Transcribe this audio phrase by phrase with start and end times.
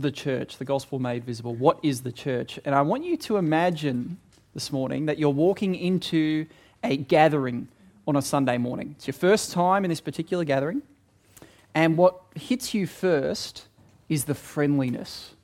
[0.00, 1.54] the church, the gospel made visible.
[1.54, 2.58] What is the church?
[2.64, 4.18] And I want you to imagine
[4.54, 6.46] this morning that you're walking into
[6.82, 7.68] a gathering
[8.06, 8.94] on a Sunday morning.
[8.96, 10.82] It's your first time in this particular gathering.
[11.74, 13.66] And what hits you first
[14.08, 15.34] is the friendliness.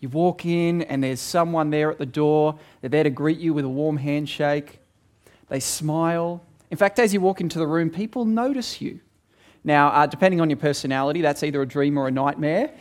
[0.00, 2.58] You walk in, and there's someone there at the door.
[2.80, 4.80] They're there to greet you with a warm handshake.
[5.48, 6.42] They smile.
[6.70, 8.98] In fact, as you walk into the room, people notice you.
[9.62, 12.72] Now, uh, depending on your personality, that's either a dream or a nightmare,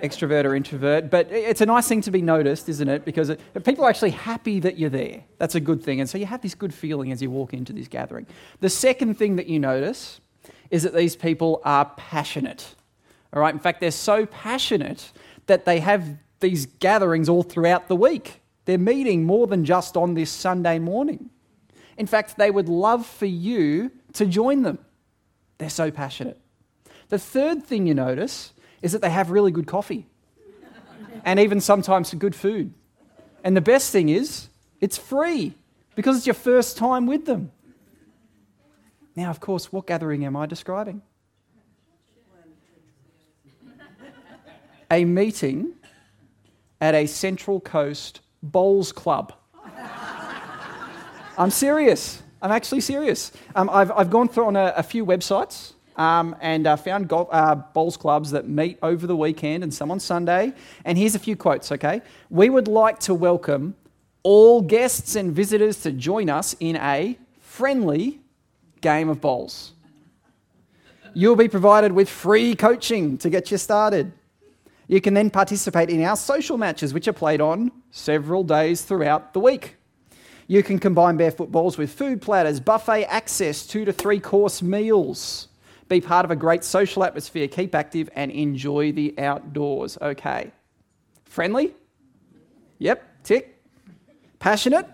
[0.00, 1.10] extrovert or introvert.
[1.10, 3.04] But it's a nice thing to be noticed, isn't it?
[3.04, 5.24] Because it, people are actually happy that you're there.
[5.38, 6.00] That's a good thing.
[6.00, 8.26] And so you have this good feeling as you walk into this gathering.
[8.60, 10.20] The second thing that you notice
[10.70, 12.74] is that these people are passionate.
[13.32, 15.10] All right, in fact, they're so passionate
[15.46, 18.40] that they have these gatherings all throughout the week.
[18.64, 21.30] They're meeting more than just on this Sunday morning.
[21.96, 24.78] In fact, they would love for you to join them.
[25.58, 26.40] They're so passionate.
[27.08, 28.52] The third thing you notice
[28.84, 30.06] is that they have really good coffee
[31.24, 32.74] and even sometimes some good food.
[33.42, 35.54] And the best thing is, it's free
[35.94, 37.50] because it's your first time with them.
[39.16, 41.00] Now, of course, what gathering am I describing?
[44.90, 45.72] a meeting
[46.78, 49.32] at a Central Coast Bowls Club.
[51.38, 52.22] I'm serious.
[52.42, 53.32] I'm actually serious.
[53.56, 57.28] Um, I've, I've gone through on a, a few websites um, and uh, found golf,
[57.30, 60.52] uh, bowls clubs that meet over the weekend and some on Sunday.
[60.84, 62.02] And here's a few quotes, okay?
[62.30, 63.74] We would like to welcome
[64.22, 68.20] all guests and visitors to join us in a friendly
[68.80, 69.72] game of bowls.
[71.12, 74.12] You'll be provided with free coaching to get you started.
[74.88, 79.32] You can then participate in our social matches, which are played on several days throughout
[79.32, 79.76] the week.
[80.46, 85.48] You can combine barefoot bowls with food platters, buffet access, two to three course meals.
[85.88, 89.98] Be part of a great social atmosphere, keep active, and enjoy the outdoors.
[90.00, 90.50] Okay.
[91.24, 91.74] Friendly?
[92.78, 93.62] Yep, tick.
[94.38, 94.86] Passionate?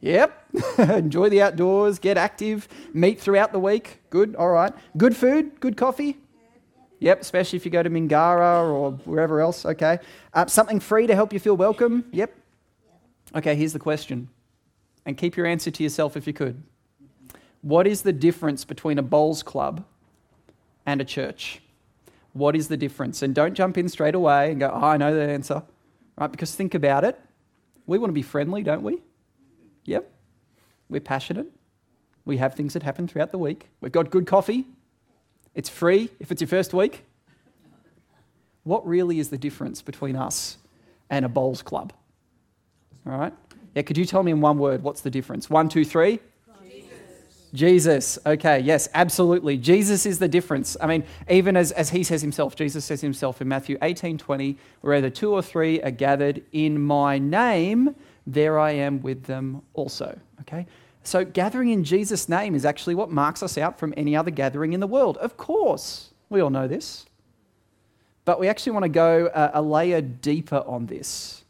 [0.00, 0.44] Yep.
[0.78, 4.00] enjoy the outdoors, get active, meet throughout the week.
[4.10, 4.72] Good, all right.
[4.96, 6.18] Good food, good coffee?
[7.00, 9.66] Yep, especially if you go to Mingara or wherever else.
[9.66, 9.98] Okay.
[10.32, 12.04] Uh, something free to help you feel welcome?
[12.12, 12.34] Yep.
[13.34, 14.28] Okay, here's the question.
[15.04, 16.62] And keep your answer to yourself if you could.
[17.60, 19.84] What is the difference between a bowls club
[20.86, 21.60] and a church?
[22.32, 23.22] What is the difference?
[23.22, 25.62] And don't jump in straight away and go, oh, I know the answer.
[26.16, 26.30] Right?
[26.30, 27.20] Because think about it.
[27.86, 29.02] We want to be friendly, don't we?
[29.84, 30.10] Yep.
[30.88, 31.46] We're passionate.
[32.24, 33.68] We have things that happen throughout the week.
[33.80, 34.66] We've got good coffee.
[35.54, 37.04] It's free if it's your first week.
[38.64, 40.58] What really is the difference between us
[41.08, 41.92] and a bowls club?
[43.06, 43.32] All right?
[43.74, 45.48] Yeah, could you tell me in one word what's the difference?
[45.48, 46.18] One, two, three.
[47.56, 48.18] Jesus.
[48.24, 49.56] Okay, yes, absolutely.
[49.56, 50.76] Jesus is the difference.
[50.80, 54.56] I mean, even as, as he says himself, Jesus says himself in Matthew 18 20,
[54.82, 57.96] where either two or three are gathered in my name,
[58.26, 60.18] there I am with them also.
[60.42, 60.66] Okay?
[61.02, 64.72] So, gathering in Jesus' name is actually what marks us out from any other gathering
[64.72, 65.16] in the world.
[65.18, 67.06] Of course, we all know this.
[68.24, 71.44] But we actually want to go a, a layer deeper on this.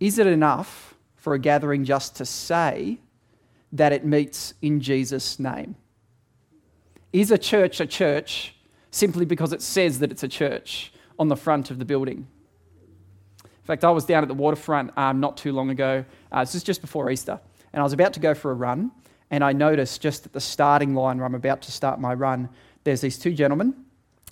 [0.00, 2.98] Is it enough for a gathering just to say
[3.72, 5.74] that it meets in Jesus' name?
[7.12, 8.54] Is a church a church
[8.90, 12.26] simply because it says that it's a church on the front of the building?
[13.44, 16.04] In fact, I was down at the waterfront um, not too long ago.
[16.30, 17.38] Uh, this is just before Easter
[17.72, 18.92] and I was about to go for a run,
[19.30, 22.48] and I noticed just at the starting line where I'm about to start my run,
[22.84, 23.74] there's these two gentlemen,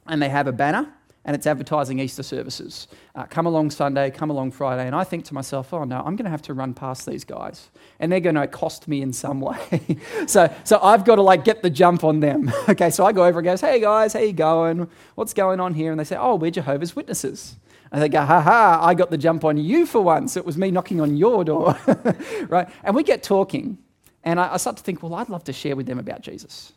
[0.07, 0.93] and they have a banner,
[1.25, 2.89] and it's advertising Easter services.
[3.15, 4.87] Uh, come along Sunday, come along Friday.
[4.87, 7.25] And I think to myself, oh no, I'm going to have to run past these
[7.25, 7.69] guys.
[7.99, 9.99] And they're going to cost me in some way.
[10.27, 12.51] so, so I've got to like get the jump on them.
[12.69, 14.89] okay, so I go over and goes, hey guys, how you going?
[15.15, 15.91] What's going on here?
[15.91, 17.57] And they say, oh, we're Jehovah's Witnesses.
[17.93, 20.37] And they go, ha ha, I got the jump on you for once.
[20.37, 21.77] It was me knocking on your door.
[22.49, 22.69] right?
[22.83, 23.79] And we get talking.
[24.23, 26.73] And I, I, start to think, well, I'd love to share with them about Jesus.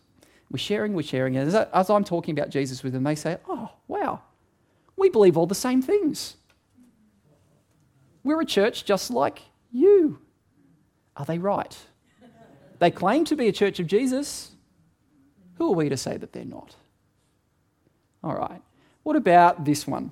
[0.50, 1.38] We're sharing, we're sharing.
[1.38, 4.22] And as, as I'm talking about Jesus with them, they say, oh, wow,
[4.96, 6.36] we believe all the same things.
[8.24, 9.42] We're a church just like
[9.72, 10.20] you.
[11.18, 11.78] Are they right?
[12.80, 14.52] They claim to be a church of Jesus.
[15.58, 16.76] Who are we to say that they're not?
[18.24, 18.62] All right.
[19.04, 20.12] What about this one?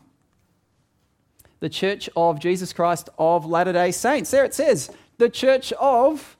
[1.61, 4.29] the Church of Jesus Christ of Latter day Saints.
[4.31, 6.35] There it says, the Church of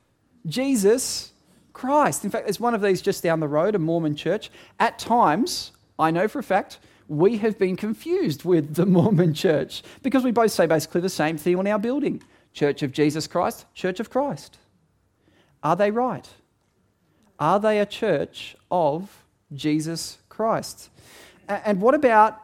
[0.45, 1.31] Jesus
[1.73, 2.25] Christ.
[2.25, 4.51] In fact, there's one of these just down the road, a Mormon church.
[4.79, 6.79] At times, I know for a fact,
[7.11, 11.37] we have been confused with the Mormon church because we both say basically the same
[11.37, 12.23] thing on our building
[12.53, 14.57] Church of Jesus Christ, Church of Christ.
[15.61, 16.27] Are they right?
[17.37, 20.89] Are they a church of Jesus Christ?
[21.49, 22.41] And what about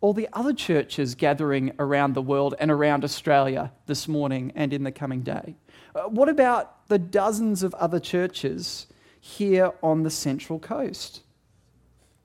[0.00, 4.84] all the other churches gathering around the world and around Australia this morning and in
[4.84, 5.56] the coming day?
[5.94, 8.86] Uh, what about the dozens of other churches
[9.20, 11.22] here on the Central Coast?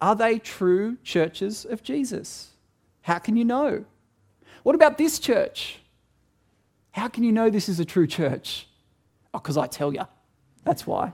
[0.03, 2.49] Are they true churches of Jesus?
[3.03, 3.85] How can you know?
[4.63, 5.79] What about this church?
[6.91, 8.67] How can you know this is a true church?
[9.33, 10.03] Oh, because I tell you.
[10.65, 11.13] That's why.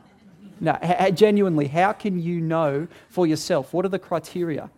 [0.59, 0.75] No,
[1.13, 3.75] genuinely, how can you know for yourself?
[3.75, 4.71] What are the criteria?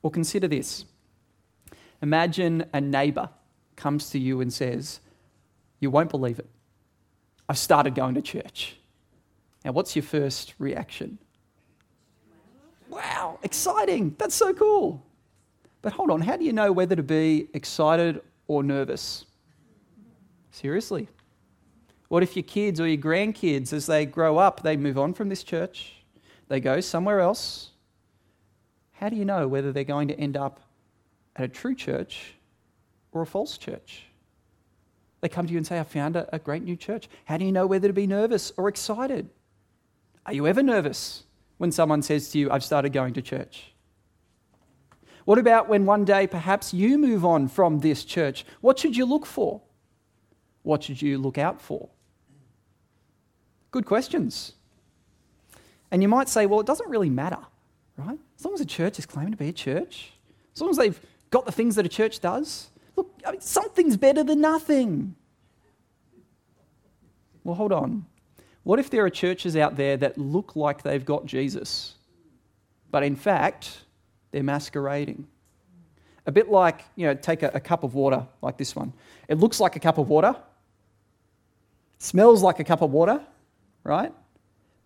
[0.00, 0.86] Well, consider this.
[2.00, 3.28] Imagine a neighbor
[3.76, 5.00] comes to you and says,
[5.78, 6.48] You won't believe it.
[7.50, 8.78] I've started going to church.
[9.62, 11.18] Now, what's your first reaction?
[12.92, 14.14] Wow, exciting.
[14.18, 15.02] That's so cool.
[15.80, 19.24] But hold on, how do you know whether to be excited or nervous?
[20.50, 21.08] Seriously.
[22.08, 25.30] What if your kids or your grandkids, as they grow up, they move on from
[25.30, 25.94] this church,
[26.48, 27.70] they go somewhere else,
[28.92, 30.60] how do you know whether they're going to end up
[31.34, 32.34] at a true church
[33.10, 34.04] or a false church?
[35.22, 37.08] They come to you and say, I found a, a great new church.
[37.24, 39.30] How do you know whether to be nervous or excited?
[40.26, 41.22] Are you ever nervous
[41.62, 43.72] when someone says to you, I've started going to church?
[45.24, 48.44] What about when one day perhaps you move on from this church?
[48.60, 49.62] What should you look for?
[50.64, 51.88] What should you look out for?
[53.70, 54.52] Good questions.
[55.90, 57.38] And you might say, well, it doesn't really matter
[57.96, 58.18] right?
[58.38, 60.12] As long as a church is claiming to be a church,
[60.54, 60.98] as long as they've
[61.30, 65.14] got the things that a church does, look, I mean, something's better than nothing.
[67.44, 68.06] Well, hold on.
[68.64, 71.94] What if there are churches out there that look like they've got Jesus,
[72.90, 73.78] but in fact,
[74.30, 75.26] they're masquerading?
[76.26, 78.92] A bit like, you know, take a, a cup of water like this one.
[79.28, 80.36] It looks like a cup of water,
[81.98, 83.20] smells like a cup of water,
[83.82, 84.12] right?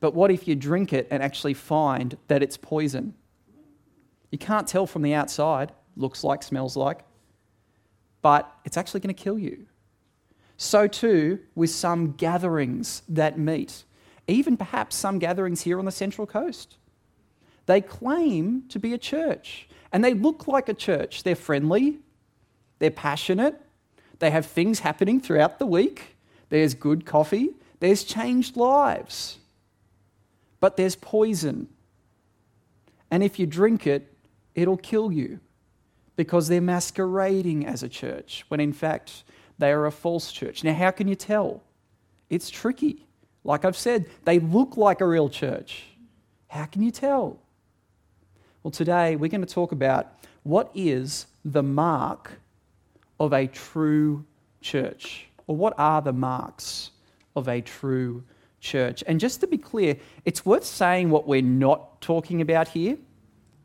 [0.00, 3.14] But what if you drink it and actually find that it's poison?
[4.31, 7.00] You can't tell from the outside, looks like, smells like,
[8.23, 9.67] but it's actually going to kill you.
[10.56, 13.84] So, too, with some gatherings that meet,
[14.26, 16.76] even perhaps some gatherings here on the Central Coast.
[17.66, 21.22] They claim to be a church and they look like a church.
[21.22, 21.98] They're friendly,
[22.78, 23.60] they're passionate,
[24.18, 26.16] they have things happening throughout the week,
[26.48, 27.50] there's good coffee,
[27.80, 29.38] there's changed lives
[30.60, 31.68] but there's poison.
[33.10, 34.12] And if you drink it,
[34.54, 35.40] it'll kill you
[36.16, 39.22] because they're masquerading as a church when in fact
[39.58, 40.64] they are a false church.
[40.64, 41.62] Now, how can you tell?
[42.28, 43.06] It's tricky.
[43.44, 45.84] Like I've said, they look like a real church.
[46.48, 47.38] How can you tell?
[48.62, 50.12] Well, today we're going to talk about
[50.42, 52.32] what is the mark
[53.18, 54.24] of a true
[54.60, 56.90] church, or what are the marks
[57.34, 58.22] of a true
[58.60, 59.04] church.
[59.06, 62.98] And just to be clear, it's worth saying what we're not talking about here,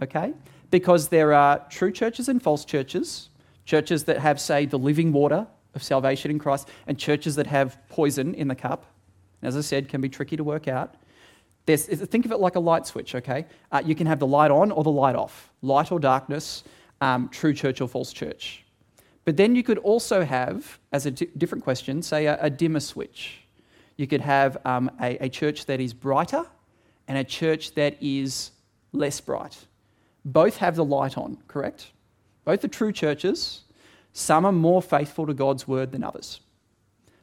[0.02, 0.34] okay?
[0.70, 3.30] Because there are true churches and false churches,
[3.66, 7.78] churches that have, say, the living water of salvation in Christ, and churches that have
[7.90, 8.86] poison in the cup.
[9.42, 10.96] And As I said, can be tricky to work out.
[11.66, 13.46] There's, think of it like a light switch, okay?
[13.72, 16.64] Uh, you can have the light on or the light off, light or darkness,
[17.02, 18.64] um, true church or false church.
[19.26, 23.42] But then you could also have, as a different question, say a, a dimmer switch.
[23.98, 26.46] You could have um, a, a church that is brighter
[27.08, 28.52] and a church that is
[28.94, 29.58] less bright.
[30.26, 31.92] Both have the light on, correct?
[32.46, 33.62] Both are true churches.
[34.14, 36.42] Some are more faithful to God's word than others.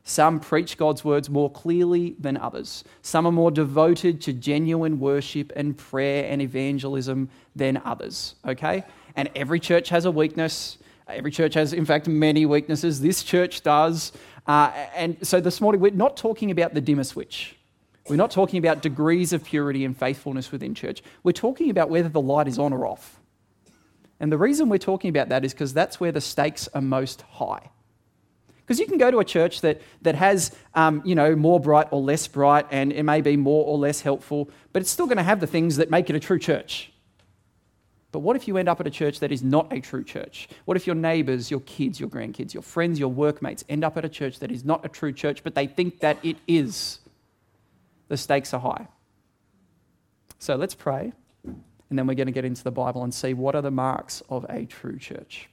[0.09, 2.83] Some preach God's words more clearly than others.
[3.03, 8.85] Some are more devoted to genuine worship and prayer and evangelism than others, okay?
[9.17, 10.79] And every church has a weakness.
[11.09, 13.03] Every church has, in fact, many weaknesses.
[13.03, 14.13] This church does.
[14.47, 17.55] Uh, and so this morning, we're not talking about the dimmer switch.
[18.09, 21.03] We're not talking about degrees of purity and faithfulness within church.
[21.23, 23.18] We're talking about whether the light is on or off.
[24.21, 27.23] And the reason we're talking about that is because that's where the stakes are most
[27.23, 27.71] high.
[28.59, 31.89] Because you can go to a church that, that has, um, you know, more bright
[31.91, 35.17] or less bright, and it may be more or less helpful, but it's still going
[35.17, 36.93] to have the things that make it a true church.
[38.11, 40.49] But what if you end up at a church that is not a true church?
[40.65, 44.05] What if your neighbors, your kids, your grandkids, your friends, your workmates end up at
[44.05, 46.99] a church that is not a true church, but they think that it is?
[48.09, 48.89] The stakes are high.
[50.39, 51.13] So let's pray,
[51.91, 54.23] and then we're going to get into the Bible and see what are the marks
[54.29, 55.49] of a true church.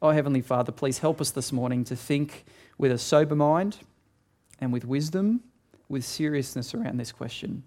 [0.00, 2.44] Oh, Heavenly Father, please help us this morning to think
[2.78, 3.78] with a sober mind
[4.60, 5.40] and with wisdom,
[5.88, 7.62] with seriousness around this question.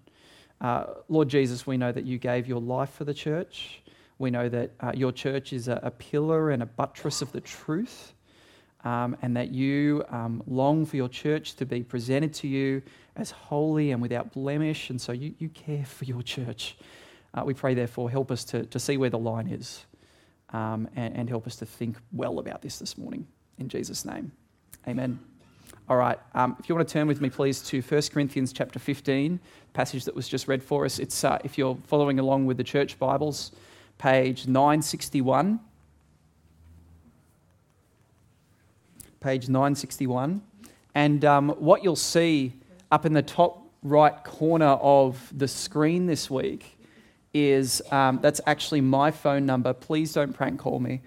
[0.60, 3.82] Uh, Lord Jesus, we know that you gave your life for the church.
[4.18, 7.40] We know that uh, your church is a, a, pillar and a buttress of the
[7.40, 8.12] truth,
[8.84, 12.82] um, and that you um, long for your church to be presented to you
[13.18, 14.90] as holy and without blemish.
[14.90, 16.76] And so you, you care for your church.
[17.34, 19.84] Uh, we pray, therefore, help us to, to see where the line is
[20.50, 23.26] um, and, and help us to think well about this this morning.
[23.58, 24.32] In Jesus' name,
[24.86, 25.18] amen.
[25.88, 28.78] All right, um, if you want to turn with me, please, to 1 Corinthians chapter
[28.78, 29.40] 15,
[29.72, 30.98] passage that was just read for us.
[30.98, 33.52] It's, uh, if you're following along with the church Bibles,
[33.96, 35.60] page 961.
[39.20, 40.42] Page 961.
[40.94, 42.52] And um, what you'll see
[42.90, 46.78] up in the top right corner of the screen this week
[47.34, 49.72] is um, that's actually my phone number.
[49.72, 51.00] Please don't prank call me.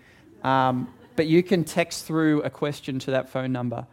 [0.43, 3.85] Um, but you can text through a question to that phone number.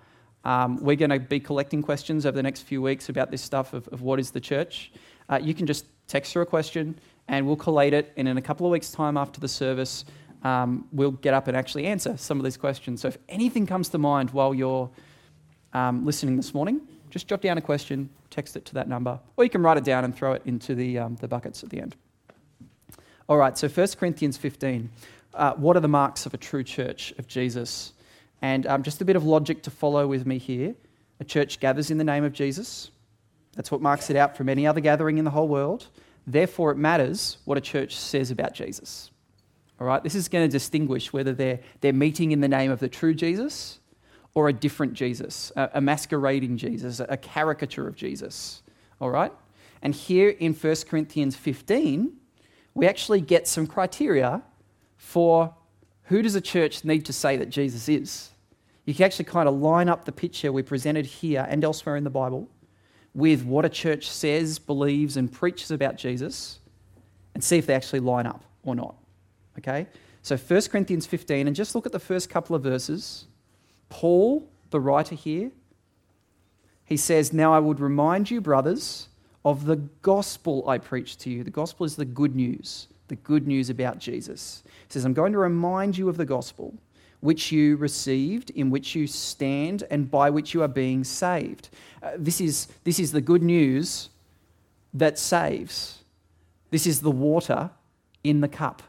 [0.45, 3.73] Um, we're going to be collecting questions over the next few weeks about this stuff
[3.73, 4.93] of, of what is the church.
[5.29, 8.13] Uh, you can just text through a question and we'll collate it.
[8.17, 10.05] And in a couple of weeks' time after the service,
[10.45, 13.01] um, we'll get up and actually answer some of these questions.
[13.01, 14.89] So if anything comes to mind while you're
[15.73, 16.81] um, listening this morning,
[17.11, 19.85] just jot down a question, text it to that number, or you can write it
[19.85, 21.97] down and throw it into the, um, the buckets at the end.
[23.29, 24.89] All right, so 1 Corinthians 15.
[25.35, 27.93] Uh, what are the marks of a true church of Jesus?
[28.41, 30.75] And um, just a bit of logic to follow with me here.
[31.21, 32.91] A church gathers in the name of Jesus.
[33.55, 35.89] That's what marks it out from any other gathering in the whole world.
[36.27, 39.11] Therefore, it matters what a church says about Jesus.
[39.81, 42.81] All right, this is going to distinguish whether they're, they're meeting in the name of
[42.81, 43.79] the true Jesus
[44.35, 48.63] or a different Jesus, a, masquerading Jesus, a caricature of Jesus.
[49.01, 49.33] All right?
[49.83, 52.13] And here in 1 Corinthians 15,
[52.75, 54.43] we actually get some criteria
[54.97, 55.55] for
[56.05, 58.31] who does a church need to say that Jesus is?
[58.85, 62.05] You can actually kind of line up the picture we presented here and elsewhere in
[62.05, 62.49] the Bible
[63.15, 66.61] with what a church says, believes, and preaches about Jesus
[67.35, 68.95] and see if they actually line up or not.
[69.59, 69.87] Okay?
[70.23, 73.27] So 1 Corinthians 15, and just look at the first couple of verses.
[73.89, 75.51] Paul, the writer here,
[76.85, 79.09] he says, Now I would remind you, brothers,
[79.45, 81.45] of the gospel I preached to you.
[81.45, 84.63] The gospel is the good news the good news about Jesus.
[84.87, 86.75] He says, I'm going to remind you of the gospel
[87.21, 91.69] which you received, in which you stand, and by which you are being saved.
[92.01, 94.11] Uh, this, is, this is the good news
[94.95, 96.05] that saves.
[96.71, 97.71] This is the water
[98.23, 98.85] in the cup,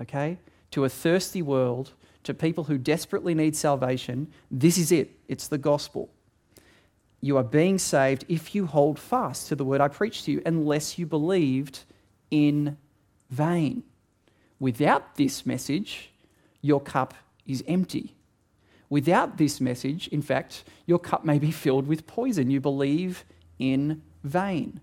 [0.00, 0.38] okay?
[0.70, 1.92] To a thirsty world,
[2.28, 5.18] to people who desperately need salvation, this is it.
[5.28, 6.10] It's the gospel.
[7.22, 10.42] You are being saved if you hold fast to the word I preached to you,
[10.44, 11.84] unless you believed
[12.30, 12.76] in
[13.30, 13.82] vain.
[14.60, 16.10] Without this message,
[16.60, 17.14] your cup
[17.46, 18.14] is empty.
[18.90, 22.50] Without this message, in fact, your cup may be filled with poison.
[22.50, 23.24] You believe
[23.58, 24.80] in vain.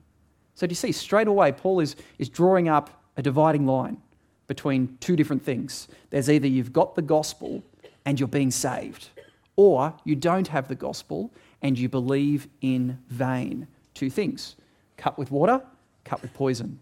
[0.55, 4.01] So, do you see, straight away, Paul is, is drawing up a dividing line
[4.47, 5.87] between two different things.
[6.09, 7.63] There's either you've got the gospel
[8.05, 9.09] and you're being saved,
[9.55, 13.67] or you don't have the gospel and you believe in vain.
[13.93, 14.55] Two things
[14.97, 15.61] cut with water,
[16.03, 16.79] cut with poison.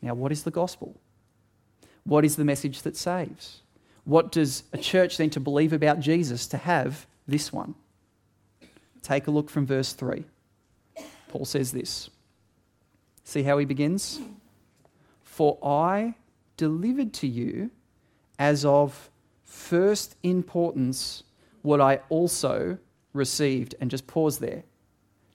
[0.00, 0.96] Now, what is the gospel?
[2.04, 3.62] What is the message that saves?
[4.04, 7.74] What does a church need to believe about Jesus to have this one?
[9.02, 10.24] Take a look from verse 3.
[11.28, 12.10] Paul says this.
[13.24, 14.20] See how he begins?
[15.22, 16.14] For I
[16.62, 17.72] delivered to you
[18.38, 19.10] as of
[19.42, 21.24] first importance
[21.62, 22.78] what I also
[23.12, 23.74] received.
[23.80, 24.62] And just pause there.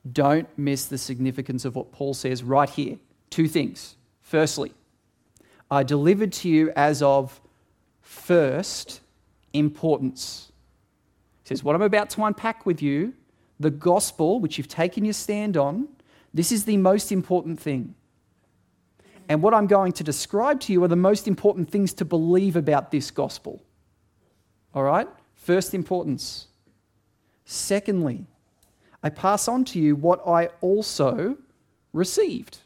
[0.09, 2.97] Don't miss the significance of what Paul says right here.
[3.29, 3.97] Two things.
[4.21, 4.71] Firstly,
[5.69, 7.41] I delivered to you as of
[7.99, 9.01] first
[9.51, 10.53] importance.
[11.43, 13.13] He says, What I'm about to unpack with you,
[13.59, 15.89] the gospel, which you've taken your stand on,
[16.33, 17.95] this is the most important thing.
[19.29, 22.55] And what I'm going to describe to you are the most important things to believe
[22.55, 23.61] about this gospel.
[24.73, 25.07] All right?
[25.35, 26.47] First importance.
[27.45, 28.25] Secondly,
[29.03, 31.37] I pass on to you what I also
[31.93, 32.59] received.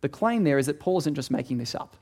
[0.00, 1.96] The claim there is that Paul isn't just making this up.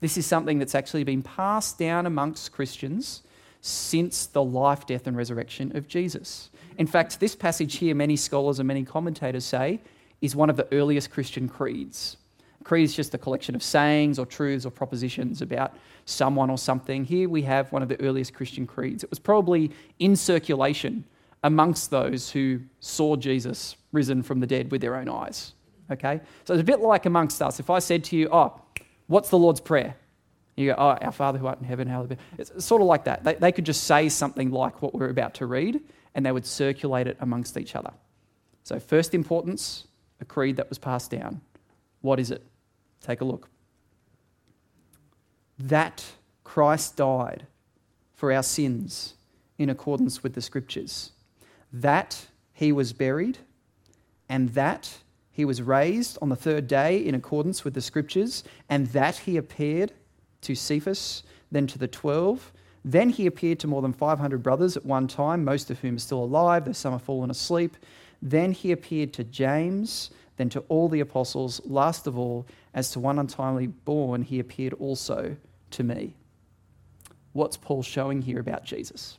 [0.00, 3.22] This is something that's actually been passed down amongst Christians
[3.60, 6.50] since the life, death, and resurrection of Jesus.
[6.78, 9.80] In fact, this passage here, many scholars and many commentators say,
[10.20, 12.16] is one of the earliest Christian creeds.
[12.64, 17.04] creed is just a collection of sayings or truths or propositions about someone or something.
[17.04, 19.04] Here we have one of the earliest Christian creeds.
[19.04, 21.04] It was probably in circulation
[21.44, 25.52] amongst those who saw Jesus risen from the dead with their own eyes.
[25.90, 26.20] Okay?
[26.44, 27.60] So it's a bit like amongst us.
[27.60, 28.60] If I said to you, Oh,
[29.06, 29.94] what's the Lord's Prayer?
[30.56, 32.16] You go, Oh, our Father who art in heaven, hallowed be.
[32.36, 33.24] It's sort of like that.
[33.24, 35.80] They, they could just say something like what we're about to read,
[36.14, 37.92] and they would circulate it amongst each other.
[38.64, 39.86] So, first importance,
[40.20, 41.40] a creed that was passed down.
[42.00, 42.44] What is it?
[43.00, 43.48] Take a look.
[45.58, 46.04] That
[46.44, 47.46] Christ died
[48.14, 49.14] for our sins
[49.58, 51.12] in accordance with the scriptures,
[51.72, 53.38] that he was buried,
[54.28, 54.98] and that
[55.30, 59.36] he was raised on the third day in accordance with the scriptures, and that he
[59.36, 59.92] appeared
[60.40, 62.52] to Cephas, then to the twelve.
[62.84, 66.00] Then he appeared to more than 500 brothers at one time, most of whom are
[66.00, 67.76] still alive, though some have fallen asleep.
[68.20, 71.60] Then he appeared to James, then to all the apostles.
[71.64, 75.36] Last of all, as to one untimely born, he appeared also
[75.70, 76.14] to me.
[77.32, 79.18] What's Paul showing here about Jesus?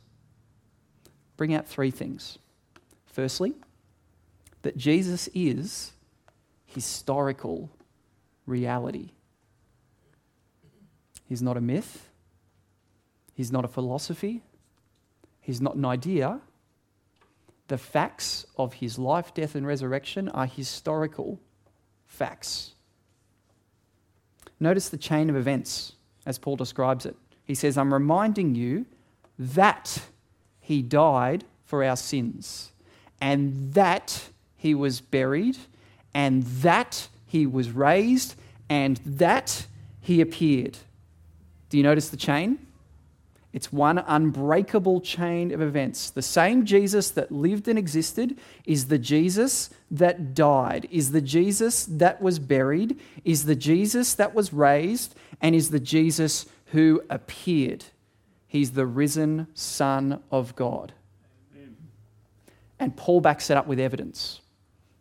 [1.36, 2.38] Bring out three things.
[3.06, 3.54] Firstly,
[4.62, 5.92] that Jesus is
[6.66, 7.70] historical
[8.46, 9.10] reality.
[11.26, 12.08] He's not a myth,
[13.32, 14.42] he's not a philosophy,
[15.40, 16.40] he's not an idea.
[17.70, 21.38] The facts of his life, death, and resurrection are historical
[22.08, 22.72] facts.
[24.58, 25.92] Notice the chain of events
[26.26, 27.14] as Paul describes it.
[27.44, 28.86] He says, I'm reminding you
[29.38, 30.02] that
[30.58, 32.72] he died for our sins,
[33.20, 35.56] and that he was buried,
[36.12, 38.34] and that he was raised,
[38.68, 39.68] and that
[40.00, 40.76] he appeared.
[41.68, 42.66] Do you notice the chain?
[43.52, 46.10] It's one unbreakable chain of events.
[46.10, 51.84] The same Jesus that lived and existed is the Jesus that died, is the Jesus
[51.86, 57.84] that was buried, is the Jesus that was raised, and is the Jesus who appeared.
[58.46, 60.92] He's the risen Son of God.
[61.56, 61.76] Amen.
[62.78, 64.40] And Paul backs it up with evidence.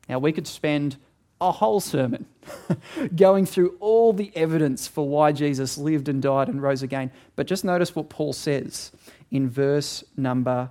[0.07, 0.97] Now, we could spend
[1.41, 2.25] a whole sermon
[3.15, 7.11] going through all the evidence for why Jesus lived and died and rose again.
[7.35, 8.91] But just notice what Paul says
[9.31, 10.69] in verse number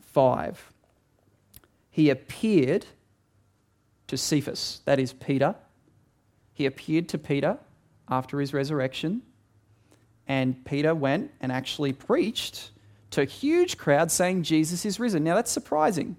[0.00, 0.72] five.
[1.90, 2.86] He appeared
[4.08, 5.54] to Cephas, that is Peter.
[6.54, 7.58] He appeared to Peter
[8.08, 9.22] after his resurrection.
[10.26, 12.70] And Peter went and actually preached
[13.10, 15.24] to a huge crowd saying Jesus is risen.
[15.24, 16.16] Now that's surprising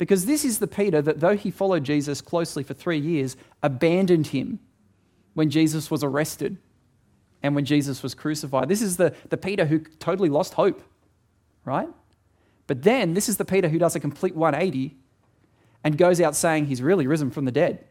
[0.00, 4.28] because this is the Peter that, though he followed Jesus closely for three years, abandoned
[4.28, 4.58] him
[5.34, 6.56] when Jesus was arrested
[7.42, 8.70] and when Jesus was crucified.
[8.70, 10.82] This is the, the Peter who totally lost hope,
[11.66, 11.90] right?
[12.66, 14.96] But then this is the Peter who does a complete 180
[15.84, 17.84] and goes out saying he's really risen from the dead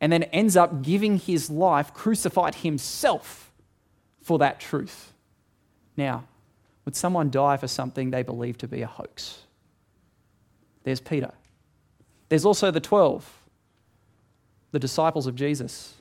[0.00, 3.52] and then ends up giving his life, crucified himself
[4.20, 5.12] for that truth.
[5.96, 6.24] Now,
[6.84, 9.44] would someone die for something they believe to be a hoax?
[10.84, 11.32] There's Peter.
[12.28, 13.48] There's also the 12,
[14.72, 15.94] the disciples of Jesus.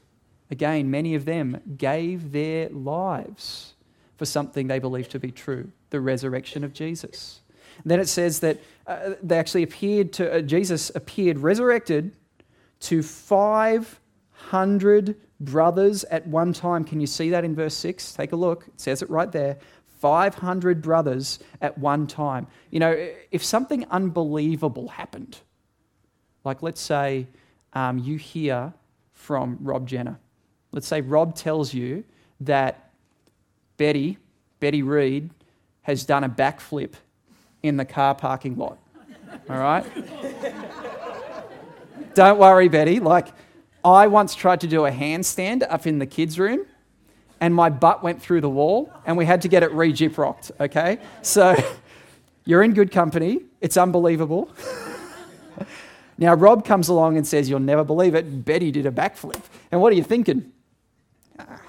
[0.51, 3.73] Again, many of them gave their lives
[4.17, 7.41] for something they believed to be true the resurrection of Jesus.
[7.83, 12.11] And then it says that uh, they actually appeared to, uh, Jesus appeared resurrected
[12.81, 16.83] to 500 brothers at one time.
[16.83, 18.13] Can you see that in verse 6?
[18.13, 18.67] Take a look.
[18.67, 19.57] It says it right there.
[19.99, 22.47] 500 brothers at one time.
[22.71, 25.37] You know, if something unbelievable happened,
[26.43, 27.27] like let's say
[27.73, 28.73] um, you hear
[29.13, 30.17] from Rob Jenner.
[30.71, 32.03] Let's say Rob tells you
[32.41, 32.91] that
[33.77, 34.17] Betty,
[34.59, 35.29] Betty Reed,
[35.81, 36.93] has done a backflip
[37.61, 38.77] in the car parking lot.
[39.49, 39.85] All right?
[42.13, 42.99] Don't worry, Betty.
[42.99, 43.27] Like,
[43.83, 46.65] I once tried to do a handstand up in the kids' room
[47.41, 50.51] and my butt went through the wall, and we had to get it re rocked,
[50.59, 50.99] okay?
[51.21, 51.55] So
[52.45, 53.41] you're in good company.
[53.61, 54.49] It's unbelievable.
[56.17, 58.45] now, Rob comes along and says, You'll never believe it.
[58.45, 59.41] Betty did a backflip.
[59.71, 60.51] And what are you thinking?
[61.37, 61.61] Ah,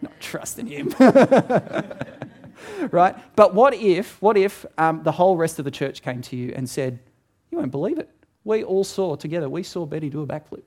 [0.00, 0.94] not trusting him.
[2.90, 3.16] right?
[3.36, 6.52] But what if, what if um, the whole rest of the church came to you
[6.54, 6.98] and said,
[7.50, 8.08] You won't believe it.
[8.44, 10.62] We all saw together, we saw Betty do a backflip.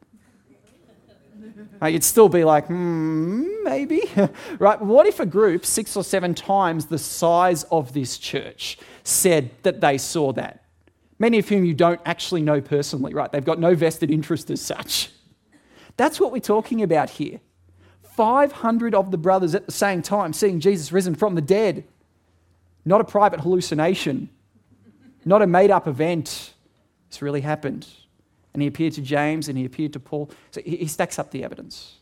[1.86, 4.02] You'd still be like, hmm, maybe.
[4.60, 4.82] right?
[4.82, 9.82] What if a group, six or seven times the size of this church, said that
[9.82, 10.64] they saw that?
[11.20, 13.32] Many of whom you don't actually know personally, right?
[13.32, 15.10] They've got no vested interest as such.
[15.98, 17.40] That's what we're talking about here.
[18.04, 21.84] 500 of the brothers at the same time seeing Jesus risen from the dead.
[22.86, 24.30] Not a private hallucination,
[25.26, 26.54] not a made up event.
[27.08, 27.88] It's really happened
[28.54, 30.30] and he appeared to James and he appeared to Paul.
[30.52, 31.98] So he stacks up the evidence.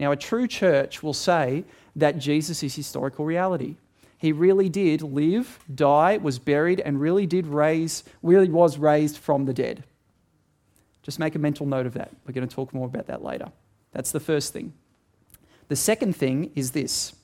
[0.00, 1.64] Now, a true church will say
[1.96, 3.76] that Jesus is historical reality.
[4.18, 9.44] He really did live, die, was buried, and really did raise, really was raised from
[9.44, 9.84] the dead.
[11.02, 12.10] Just make a mental note of that.
[12.26, 13.52] We're going to talk more about that later.
[13.92, 14.72] That's the first thing.
[15.68, 17.14] The second thing is this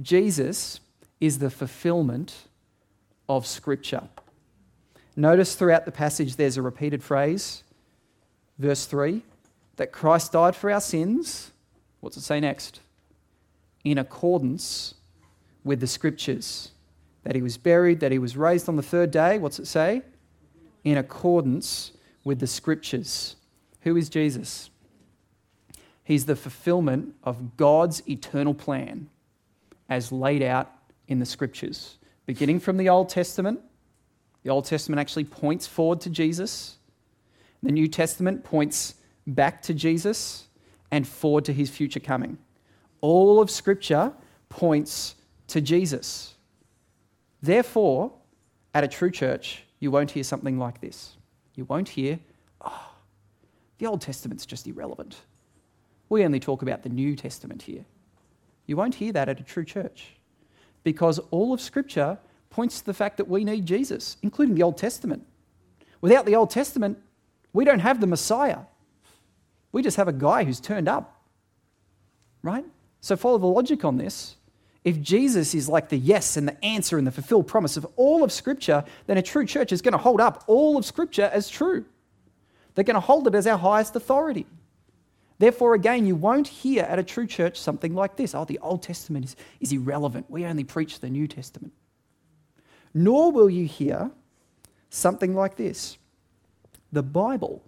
[0.00, 0.80] Jesus
[1.20, 2.46] is the fulfillment
[3.28, 4.08] of Scripture.
[5.18, 7.64] Notice throughout the passage there's a repeated phrase,
[8.56, 9.22] verse 3,
[9.74, 11.50] that Christ died for our sins.
[11.98, 12.78] What's it say next?
[13.82, 14.94] In accordance
[15.64, 16.70] with the scriptures.
[17.24, 19.38] That he was buried, that he was raised on the third day.
[19.38, 20.02] What's it say?
[20.84, 21.90] In accordance
[22.22, 23.34] with the scriptures.
[23.80, 24.70] Who is Jesus?
[26.04, 29.08] He's the fulfillment of God's eternal plan
[29.88, 30.72] as laid out
[31.08, 31.96] in the scriptures.
[32.24, 33.62] Beginning from the Old Testament,
[34.42, 36.76] the Old Testament actually points forward to Jesus.
[37.62, 38.94] The New Testament points
[39.26, 40.46] back to Jesus
[40.90, 42.38] and forward to his future coming.
[43.00, 44.12] All of Scripture
[44.48, 45.16] points
[45.48, 46.34] to Jesus.
[47.42, 48.12] Therefore,
[48.74, 51.16] at a true church, you won't hear something like this.
[51.54, 52.18] You won't hear,
[52.60, 52.90] oh,
[53.78, 55.16] the Old Testament's just irrelevant.
[56.08, 57.84] We only talk about the New Testament here.
[58.66, 60.16] You won't hear that at a true church
[60.84, 62.18] because all of Scripture
[62.50, 65.26] points to the fact that we need Jesus, including the Old Testament.
[66.00, 66.98] Without the Old Testament,
[67.52, 68.60] we don't have the Messiah.
[69.72, 71.20] We just have a guy who's turned up.
[72.42, 72.64] Right?
[73.00, 74.36] So follow the logic on this.
[74.84, 78.22] If Jesus is like the yes and the answer and the fulfilled promise of all
[78.22, 81.48] of Scripture, then a true church is going to hold up all of Scripture as
[81.48, 81.84] true.
[82.74, 84.46] They're going to hold it as our highest authority.
[85.38, 88.82] Therefore, again, you won't hear at a true church something like this oh, the Old
[88.82, 90.26] Testament is, is irrelevant.
[90.28, 91.72] We only preach the New Testament.
[92.94, 94.10] Nor will you hear
[94.90, 95.98] something like this
[96.90, 97.62] the Bible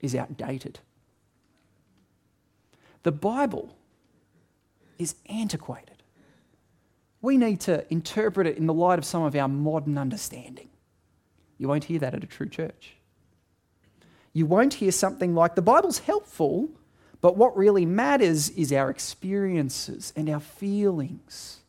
[0.00, 0.80] is outdated.
[3.02, 3.76] The Bible
[4.98, 6.02] is antiquated.
[7.20, 10.68] We need to interpret it in the light of some of our modern understanding.
[11.58, 12.96] You won't hear that at a true church.
[14.32, 16.68] You won't hear something like the Bible's helpful,
[17.20, 21.60] but what really matters is our experiences and our feelings.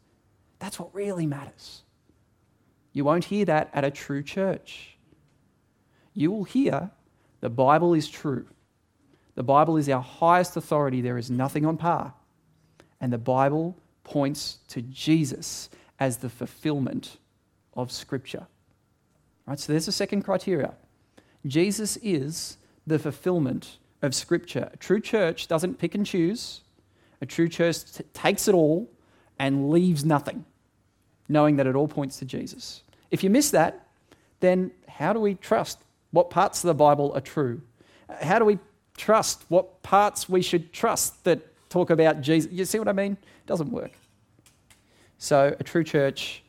[0.59, 1.83] That's what really matters.
[2.95, 4.95] You won't hear that at a true church.
[6.13, 6.91] You will hear
[7.41, 8.47] the Bible is true.
[9.35, 11.01] The Bible is our highest authority.
[11.01, 12.13] There is nothing on par.
[13.01, 17.17] And the Bible points to Jesus as the fulfillment
[17.73, 18.47] of Scripture.
[19.45, 20.73] Right, so there's a second criteria.
[21.45, 22.55] Jesus is
[22.87, 24.69] the fulfillment of Scripture.
[24.71, 26.61] A true church doesn't pick and choose,
[27.19, 28.89] a true church t- takes it all
[29.37, 30.45] and leaves nothing,
[31.27, 32.83] knowing that it all points to Jesus.
[33.15, 33.87] If you miss that,
[34.41, 35.79] then how do we trust
[36.11, 37.61] what parts of the Bible are true?
[38.21, 38.59] How do we
[38.97, 42.51] trust what parts we should trust that talk about Jesus?
[42.51, 43.13] You see what I mean?
[43.13, 43.93] It doesn't work.
[45.17, 46.43] So, a true church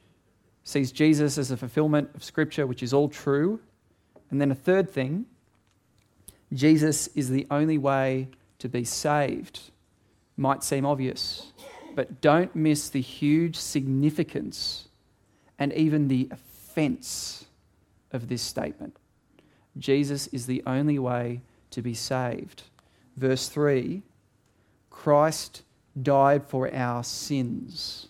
[0.65, 3.61] sees Jesus as a fulfillment of Scripture, which is all true.
[4.33, 5.27] And then a third thing
[6.53, 8.27] Jesus is the only way
[8.59, 9.71] to be saved.
[10.37, 11.53] Might seem obvious,
[11.95, 14.89] but don't miss the huge significance
[15.59, 16.29] and even the
[16.77, 17.47] offense
[18.13, 18.99] of this statement.
[19.79, 22.65] Jesus is the only way to be saved.
[23.17, 24.03] Verse 3
[24.91, 25.63] Christ
[26.01, 28.09] died for our sins.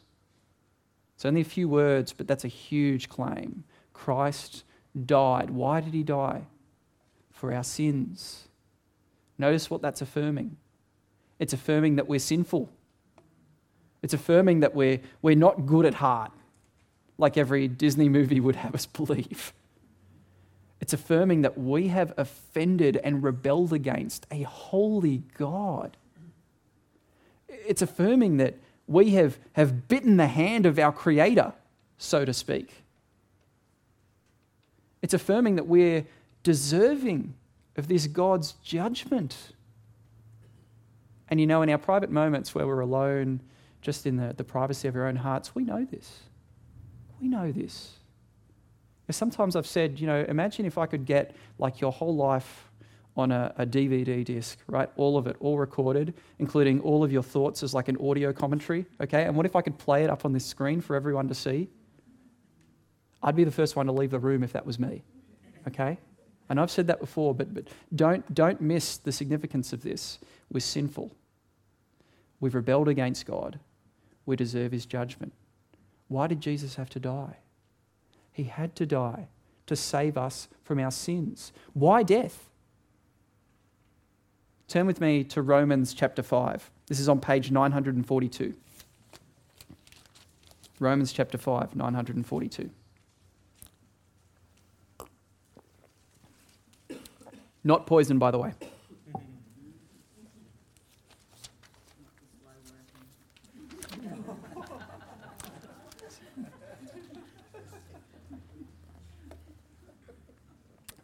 [1.14, 3.64] It's only a few words, but that's a huge claim.
[3.92, 4.64] Christ
[5.04, 5.50] died.
[5.50, 6.42] Why did he die?
[7.30, 8.48] For our sins.
[9.38, 10.56] Notice what that's affirming.
[11.38, 12.68] It's affirming that we're sinful.
[14.02, 16.32] It's affirming that we're, we're not good at heart
[17.18, 19.52] like every Disney movie would have us believe.
[20.80, 25.96] It's affirming that we have offended and rebelled against a holy God.
[27.48, 31.52] It's affirming that we have, have bitten the hand of our Creator,
[31.98, 32.84] so to speak.
[35.02, 36.06] It's affirming that we're
[36.42, 37.34] deserving
[37.76, 39.36] of this God's judgment.
[41.28, 43.40] And you know, in our private moments where we're alone,
[43.80, 46.20] just in the, the privacy of our own hearts, we know this.
[47.20, 47.92] We know this.
[49.10, 52.68] Sometimes I've said, you know, imagine if I could get like your whole life
[53.16, 54.90] on a, a, DVD disc, right?
[54.96, 58.84] All of it, all recorded, including all of your thoughts as like an audio commentary,
[59.00, 59.24] okay?
[59.24, 61.68] And what if I could play it up on this screen for everyone to see?
[63.22, 65.02] I'd be the first one to leave the room if that was me,
[65.66, 65.98] okay?
[66.50, 70.18] And I've said that before, but, but don't, don't miss the significance of this.
[70.52, 71.10] We're sinful.
[72.40, 73.58] We've rebelled against God.
[74.26, 75.32] We deserve his judgment.
[76.08, 77.38] Why did Jesus have to die?
[78.32, 79.28] He had to die
[79.66, 81.52] to save us from our sins.
[81.72, 82.48] Why death?
[84.68, 86.70] Turn with me to Romans chapter 5.
[86.86, 88.54] This is on page 942.
[90.78, 92.70] Romans chapter 5, 942.
[97.64, 98.52] Not poison, by the way.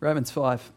[0.03, 0.73] Romans 5,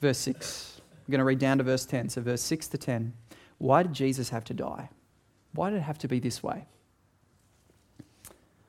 [0.00, 0.80] verse 6.
[0.86, 2.10] I'm going to read down to verse 10.
[2.10, 3.12] So, verse 6 to 10.
[3.58, 4.88] Why did Jesus have to die?
[5.52, 6.66] Why did it have to be this way?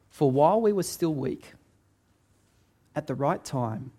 [0.10, 1.54] For while we were still weak,
[2.96, 3.92] at the right time,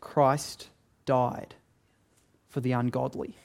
[0.00, 0.70] Christ
[1.06, 1.54] died
[2.48, 3.36] for the ungodly.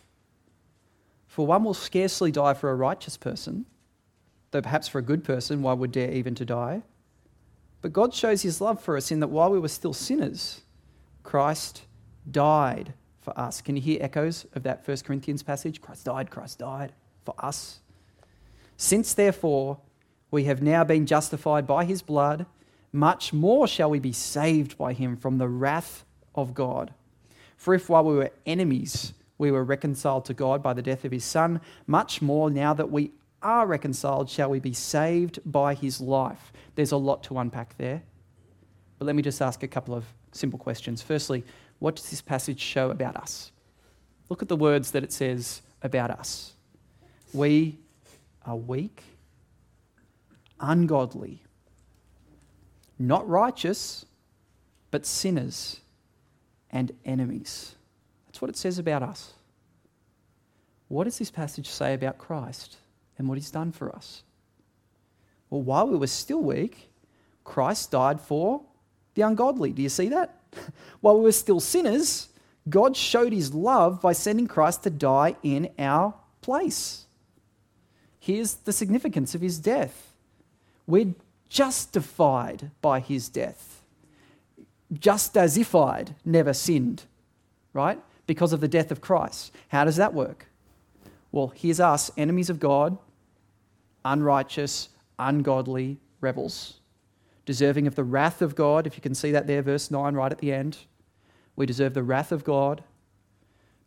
[1.28, 3.68] For one will scarcely die for a righteous person,
[4.50, 6.82] though perhaps for a good person, one would dare even to die.
[7.84, 10.63] But God shows his love for us in that while we were still sinners,
[11.24, 11.84] Christ
[12.30, 13.62] died for us.
[13.62, 15.82] Can you hear echoes of that 1 Corinthians passage?
[15.82, 16.94] Christ died, Christ died
[17.26, 17.80] for us.
[18.78, 19.80] Since, therefore,
[20.30, 22.46] we have now been justified by his blood,
[22.92, 26.06] much more shall we be saved by him from the wrath
[26.36, 26.94] of God.
[27.56, 31.12] For if while we were enemies, we were reconciled to God by the death of
[31.12, 36.00] his Son, much more now that we are reconciled, shall we be saved by his
[36.00, 36.52] life.
[36.76, 38.04] There's a lot to unpack there.
[38.98, 41.02] But let me just ask a couple of simple questions.
[41.02, 41.44] Firstly,
[41.80, 43.52] what does this passage show about us?
[44.30, 46.54] Look at the words that it says about us.
[47.34, 47.78] We
[48.46, 49.04] are weak,
[50.60, 51.42] ungodly,
[53.00, 54.06] not righteous,
[54.92, 55.82] but sinners
[56.72, 57.76] and enemies.
[58.28, 59.34] That's what it says about us.
[60.88, 62.78] What does this passage say about Christ
[63.18, 64.24] and what he's done for us?
[65.50, 66.90] Well, while we were still weak,
[67.44, 68.62] Christ died for
[69.16, 69.72] the ungodly.
[69.72, 70.38] Do you see that?
[71.02, 72.30] while we were still sinners,
[72.70, 77.06] God showed his love by sending Christ to die in our place.
[78.20, 80.14] Here's the significance of his death.
[80.88, 81.14] We're
[81.50, 83.74] justified by his death
[85.00, 87.04] just as if I'd never sinned,
[87.74, 88.00] right?
[88.28, 89.52] Because of the death of Christ.
[89.70, 90.48] How does that work?
[91.32, 92.98] Well, here's us, enemies of God,
[94.06, 96.80] unrighteous, ungodly rebels,
[97.46, 98.88] deserving of the wrath of God.
[98.88, 100.78] If you can see that there, verse 9, right at the end.
[101.56, 102.84] We deserve the wrath of God.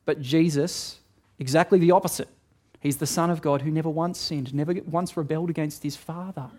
[0.04, 1.00] But Jesus,
[1.38, 2.28] exactly the opposite.
[2.80, 6.50] He's the Son of God who never once sinned, never once rebelled against his Father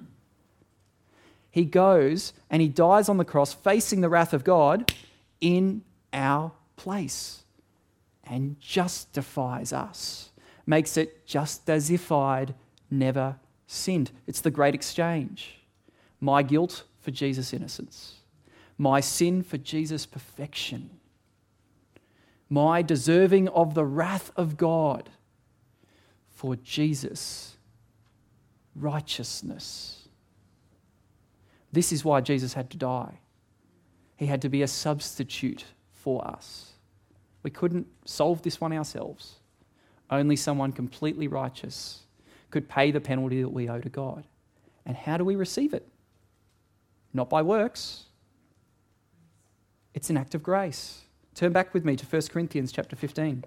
[1.58, 4.94] he goes and he dies on the cross facing the wrath of God
[5.42, 5.82] in
[6.14, 7.44] our place
[8.24, 10.30] and justifies us,
[10.68, 12.54] makes it just as if I'd
[12.92, 14.12] never sinned.
[14.28, 15.58] It's the great exchange.
[16.22, 18.16] My guilt for Jesus' innocence,
[18.78, 20.90] my sin for Jesus' perfection,
[22.50, 25.10] my deserving of the wrath of God
[26.30, 27.56] for Jesus'
[28.76, 30.10] righteousness.
[31.72, 33.20] This is why Jesus had to die.
[34.18, 36.74] He had to be a substitute for us.
[37.42, 39.36] We couldn't solve this one ourselves.
[40.10, 42.02] Only someone completely righteous
[42.52, 44.26] could pay the penalty that we owe to God.
[44.86, 45.88] And how do we receive it?
[47.18, 48.04] Not by works.
[49.96, 51.02] It's an act of grace.
[51.34, 53.44] Turn back with me to 1 Corinthians chapter 15.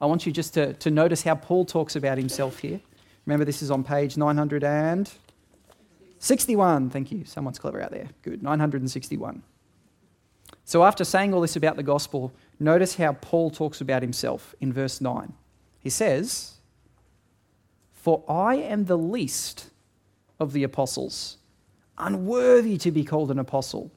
[0.00, 2.80] I want you just to, to notice how Paul talks about himself here.
[3.26, 6.90] Remember, this is on page 961.
[6.90, 7.24] Thank you.
[7.24, 8.08] Someone's clever out there.
[8.22, 8.42] Good.
[8.42, 9.44] 961.
[10.64, 14.72] So, after saying all this about the gospel, notice how Paul talks about himself in
[14.72, 15.32] verse 9.
[15.78, 16.54] He says,
[17.92, 19.70] For I am the least
[20.40, 21.38] of the apostles,
[21.98, 23.90] unworthy to be called an apostle,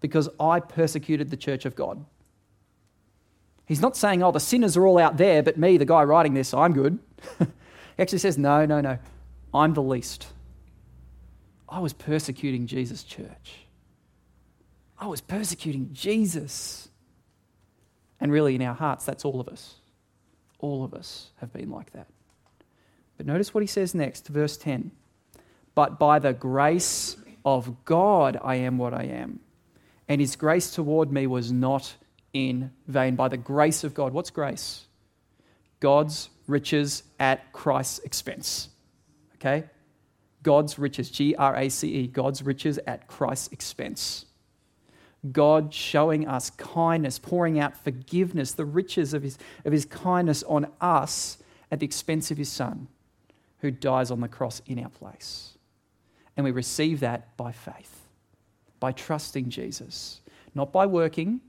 [0.00, 2.04] because I persecuted the church of God.
[3.66, 6.34] He's not saying, Oh, the sinners are all out there, but me, the guy writing
[6.34, 6.98] this, I'm good.
[7.38, 7.46] he
[7.98, 8.98] actually says, No, no, no.
[9.54, 10.26] I'm the least.
[11.68, 13.66] I was persecuting Jesus' church.
[14.98, 16.88] I was persecuting Jesus.
[18.20, 19.76] And really, in our hearts, that's all of us.
[20.58, 22.06] All of us have been like that.
[23.16, 24.90] But notice what he says next, verse 10.
[25.74, 29.40] But by the grace of God, I am what I am.
[30.08, 31.94] And his grace toward me was not
[32.32, 33.16] in vain.
[33.16, 34.12] By the grace of God.
[34.12, 34.86] What's grace?
[35.78, 38.68] God's riches at Christ's expense.
[39.36, 39.64] Okay?
[40.42, 44.26] God's riches, G R A C E, God's riches at Christ's expense.
[45.32, 50.66] God showing us kindness, pouring out forgiveness, the riches of his, of his kindness on
[50.80, 51.38] us
[51.70, 52.88] at the expense of his Son,
[53.58, 55.58] who dies on the cross in our place.
[56.36, 58.06] And we receive that by faith,
[58.78, 60.20] by trusting Jesus,
[60.54, 61.40] not by working.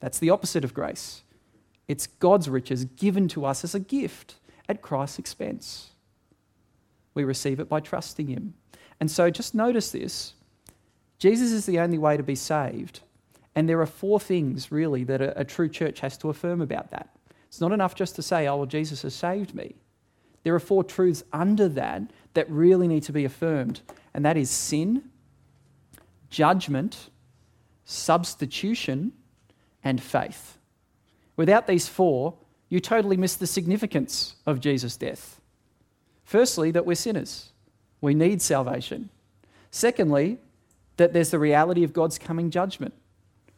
[0.00, 1.22] That's the opposite of grace.
[1.88, 4.36] It's God's riches given to us as a gift
[4.68, 5.90] at Christ's expense.
[7.14, 8.54] We receive it by trusting Him.
[9.00, 10.34] And so just notice this
[11.18, 13.00] Jesus is the only way to be saved.
[13.54, 16.90] And there are four things, really, that a, a, true church has to affirm about
[16.90, 17.10] that.
[17.48, 19.74] It's not enough just to say, oh, well, Jesus has saved me.
[20.42, 22.02] There are four truths under that
[22.34, 23.82] that really need to be affirmed,
[24.14, 25.10] and that is sin,
[26.30, 27.10] judgment,
[27.84, 29.12] substitution,
[29.84, 30.58] and faith.
[31.36, 32.34] Without these four,
[32.68, 35.40] you totally miss the significance of Jesus' death.
[36.24, 37.50] Firstly, that we're sinners.
[38.00, 39.10] We need salvation.
[39.70, 40.38] Secondly,
[40.96, 42.94] that there's the reality of God's coming judgment.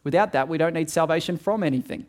[0.03, 2.05] Without that, we don't need salvation from anything.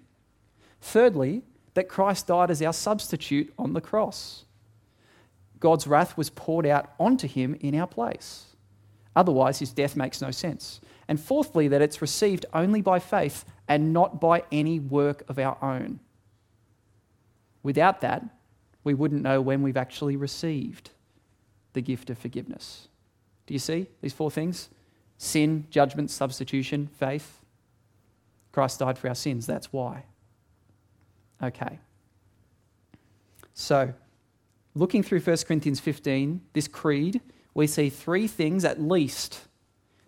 [0.81, 1.43] Thirdly,
[1.75, 4.45] that Christ died as our substitute on the cross.
[5.61, 8.57] God's wrath was poured out onto him in our place.
[9.15, 10.81] Otherwise, his death makes no sense.
[11.09, 15.57] And fourthly, that it's received only by faith and not by any work of our
[15.63, 16.01] own.
[17.63, 18.25] Without that,
[18.85, 20.91] we wouldn't know when we've actually received
[21.73, 22.89] the gift of forgiveness.
[23.47, 24.69] Do you see these four things?
[25.19, 27.41] Sin, judgment, substitution, faith.
[28.53, 29.47] Christ died for our sins.
[29.47, 30.05] That's why.
[31.43, 31.79] Okay.
[33.55, 33.93] So,
[34.77, 37.23] looking through 1 Corinthians 15, this creed,
[37.55, 39.41] we see three things at least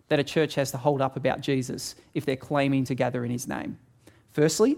[0.09, 3.31] that a church has to hold up about Jesus if they're claiming to gather in
[3.31, 3.79] his name.
[4.31, 4.77] Firstly,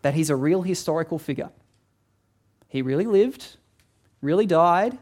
[0.00, 1.50] that he's a real historical figure.
[2.68, 3.56] He really lived,
[4.22, 4.96] really died,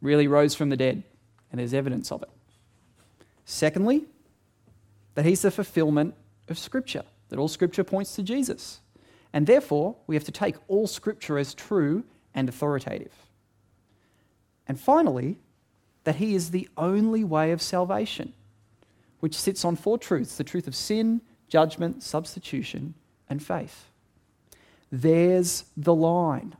[0.00, 1.04] really rose from the dead,
[1.50, 2.30] and there's evidence of it.
[3.44, 4.06] Secondly,
[5.14, 6.14] that he's the fulfillment
[6.48, 8.80] of Scripture, that all Scripture points to Jesus.
[9.32, 12.02] And therefore, we have to take all Scripture as true
[12.34, 13.12] and authoritative.
[14.68, 15.38] And finally,
[16.04, 18.32] that he is the only way of salvation,
[19.20, 22.94] which sits on four truths the truth of sin, judgment, substitution,
[23.28, 23.86] and faith.
[24.90, 26.54] There's the line.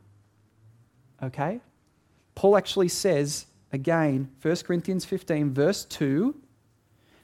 [1.21, 1.61] Okay?
[2.35, 6.35] Paul actually says again, 1 Corinthians 15, verse 2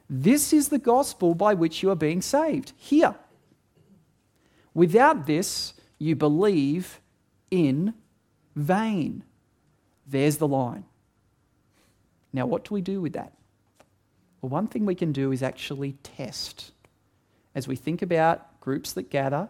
[0.10, 2.74] this is the gospel by which you are being saved.
[2.78, 3.16] Here.
[4.74, 7.00] Without this, you believe
[7.52, 7.94] in
[8.56, 9.24] vain.
[10.10, 10.86] There's the line.
[12.34, 13.34] Now, what do we do with that?
[14.42, 16.72] Well, one thing we can do is actually test.
[17.54, 19.50] As we think about groups that gather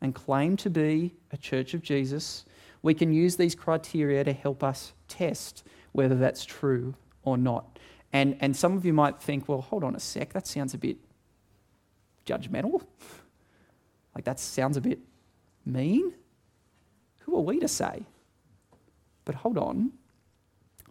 [0.00, 2.44] and claim to be a church of Jesus,
[2.82, 7.78] we can use these criteria to help us test whether that's true or not.
[8.12, 10.78] And, and some of you might think, well, hold on a sec, that sounds a
[10.78, 10.96] bit
[12.26, 12.82] judgmental.
[14.14, 14.98] Like, that sounds a bit
[15.64, 16.12] mean.
[17.20, 18.04] Who are we to say?
[19.28, 19.92] But hold on.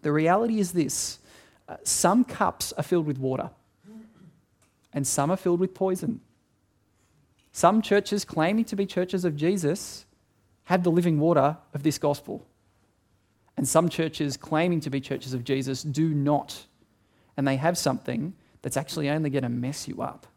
[0.04, 1.17] The reality is this
[1.67, 3.50] uh, some cups are filled with water,
[4.93, 6.21] and some are filled with poison.
[7.52, 10.06] Some churches claiming to be churches of Jesus
[10.65, 12.45] have the living water of this gospel.
[13.58, 16.67] And some churches claiming to be churches of Jesus do not.
[17.38, 20.28] And they have something that's actually only going to mess you up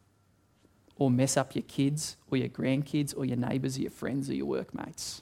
[0.96, 4.34] or mess up your kids or your grandkids or your neighbours or your friends or
[4.34, 5.20] your workmates.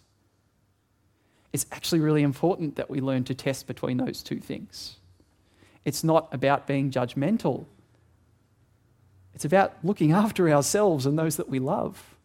[1.53, 4.97] It's actually really important that we learn to test between those two things.
[5.85, 7.67] It's not about being judgmental,
[9.35, 12.17] it's about looking after ourselves and those that we love.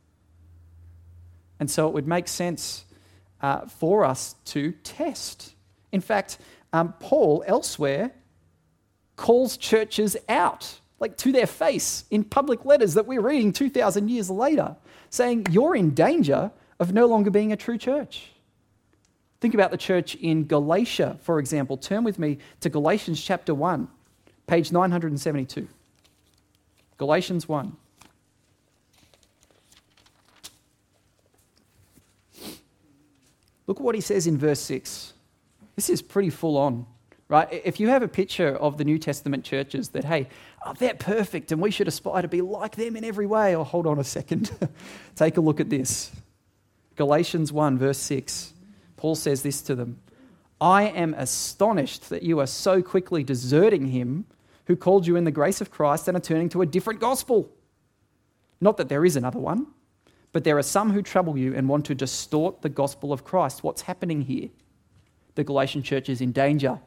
[1.59, 2.85] And so it would make sense
[3.39, 5.53] uh, for us to test.
[5.91, 6.39] In fact,
[6.73, 8.11] um, Paul elsewhere
[9.15, 14.29] calls churches out, like to their face, in public letters that we're reading 2,000 years
[14.29, 14.75] later,
[15.09, 18.32] saying, You're in danger of no longer being a true church.
[19.43, 21.75] Think about the church in Galatia, for example.
[21.75, 23.89] Turn with me to Galatians chapter 1,
[24.47, 25.67] page 972.
[26.97, 27.75] Galatians 1.
[33.67, 35.11] Look at what he says in verse 6.
[35.75, 36.85] This is pretty full on,
[37.27, 37.49] right?
[37.51, 40.29] If you have a picture of the New Testament churches that, hey,
[40.65, 43.59] oh, they're perfect and we should aspire to be like them in every way, or
[43.59, 44.51] oh, hold on a second.
[45.17, 46.13] Take a look at this.
[46.95, 48.53] Galatians 1, verse 6.
[49.03, 49.99] Paul says this to them
[50.61, 54.25] I am astonished that you are so quickly deserting him
[54.67, 57.51] who called you in the grace of Christ and are turning to a different gospel.
[58.61, 59.67] Not that there is another one
[60.33, 63.63] but there are some who trouble you and want to distort the gospel of Christ.
[63.63, 64.49] What's happening here?
[65.35, 66.79] The Galatian church is in danger.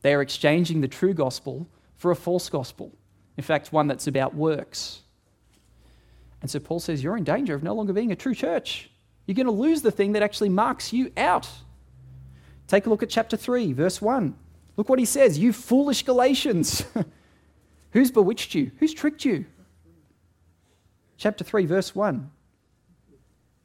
[0.00, 2.92] They are exchanging the true gospel for a false gospel.
[3.36, 5.02] In fact, one that's about works.
[6.40, 8.90] And so Paul says, You're in danger of no longer being a true church.
[9.28, 11.48] You're going to lose the thing that actually marks you out.
[12.66, 14.34] Take a look at chapter 3, verse 1.
[14.76, 16.84] Look what he says You foolish Galatians.
[17.92, 18.72] Who's bewitched you?
[18.80, 19.44] Who's tricked you?
[21.18, 22.30] chapter 3, verse 1.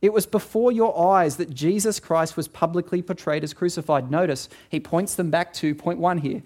[0.01, 4.11] It was before your eyes that Jesus Christ was publicly portrayed as crucified.
[4.11, 6.43] Notice, he points them back to point one here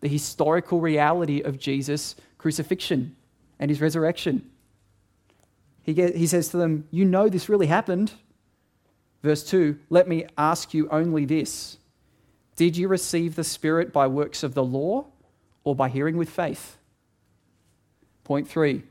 [0.00, 3.14] the historical reality of Jesus' crucifixion
[3.60, 4.50] and his resurrection.
[5.84, 8.12] He, get, he says to them, You know this really happened.
[9.22, 11.78] Verse 2 Let me ask you only this
[12.56, 15.06] Did you receive the Spirit by works of the law
[15.64, 16.76] or by hearing with faith?
[18.24, 18.82] Point 3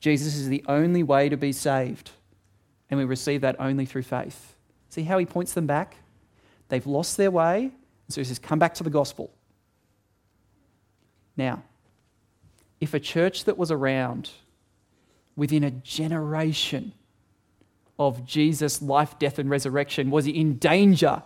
[0.00, 2.10] Jesus is the only way to be saved,
[2.90, 4.54] and we receive that only through faith.
[4.90, 5.96] See how he points them back?
[6.68, 7.72] They've lost their way,
[8.08, 9.30] so he says, Come back to the gospel.
[11.36, 11.62] Now,
[12.80, 14.30] if a church that was around
[15.36, 16.92] within a generation
[17.98, 21.22] of Jesus' life, death, and resurrection was in danger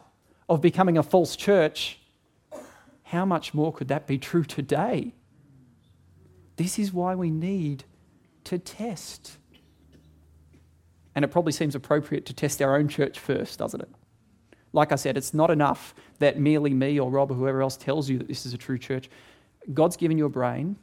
[0.49, 1.99] of becoming a false church,
[3.05, 5.15] how much more could that be true today?
[6.57, 7.85] This is why we need
[8.45, 9.39] to test.
[11.15, 13.91] And it probably seems appropriate to test our own church first, doesn't it?
[14.73, 18.09] Like I said, it's not enough that merely me or Rob or whoever else tells
[18.09, 19.11] you that this is a true church.
[19.75, 20.77] God's given you a brain.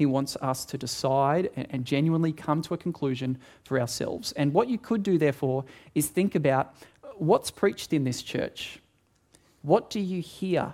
[0.00, 4.32] He wants us to decide and, genuinely come to a conclusion for ourselves.
[4.32, 6.74] And what you could do, therefore, is think about
[7.16, 8.80] what's preached in this church?
[9.60, 10.72] What do you hear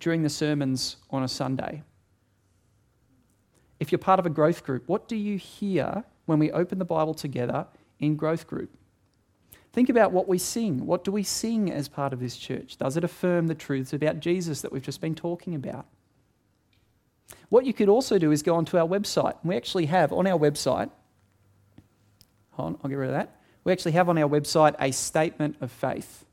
[0.00, 1.82] during the sermons on a Sunday?
[3.80, 6.84] If you're part of a growth group, what do you hear when we open the
[6.84, 7.66] Bible together
[8.00, 8.76] in growth group?
[9.72, 10.84] Think about what we sing.
[10.84, 12.76] What do we sing as part of this church?
[12.76, 15.86] Does it affirm the truths about Jesus that we've just been talking about?
[17.48, 19.34] What you could also do is go onto our website.
[19.44, 20.90] We actually have on our website,
[22.52, 25.56] hold on, I'll get rid of that we actually have on our website a statement
[25.60, 26.24] of faith.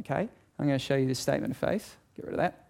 [0.00, 0.28] Okay?
[0.58, 1.96] I'm going to show you this statement of faith.
[2.16, 2.66] Get rid of that.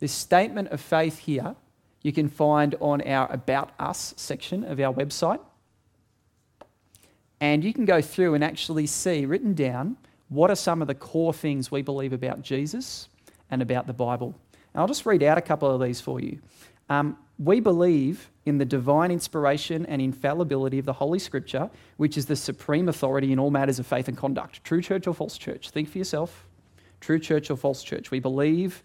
[0.00, 1.56] This statement of faith here
[2.02, 5.40] you can find on our About Us section of our website.
[7.40, 9.96] And you can go through and actually see written down
[10.28, 13.08] what are some of the core things we believe about Jesus
[13.50, 14.38] and about the Bible.
[14.74, 16.40] And I'll just read out a couple of these for you.
[16.88, 22.26] Um, we believe in the divine inspiration and infallibility of the Holy Scripture, which is
[22.26, 24.64] the supreme authority in all matters of faith and conduct.
[24.64, 25.70] True church or false church?
[25.70, 26.46] Think for yourself.
[27.00, 28.10] True church or false church?
[28.10, 28.82] We believe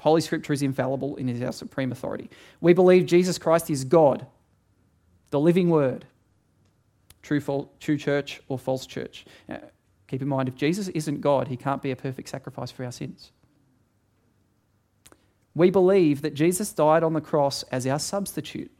[0.00, 2.30] Holy Scripture is infallible and is our supreme authority.
[2.60, 4.26] We believe Jesus Christ is God,
[5.30, 6.04] the living Word.
[7.22, 9.26] True, true church or false church?
[9.48, 9.60] Now,
[10.06, 12.92] keep in mind, if Jesus isn't God, he can't be a perfect sacrifice for our
[12.92, 13.32] sins.
[15.54, 18.70] We believe that Jesus died on the cross as our substitute,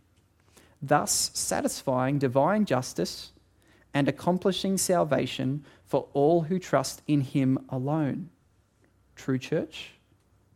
[0.81, 3.33] thus satisfying divine justice
[3.93, 8.31] and accomplishing salvation for all who trust in him alone.
[9.17, 9.91] True church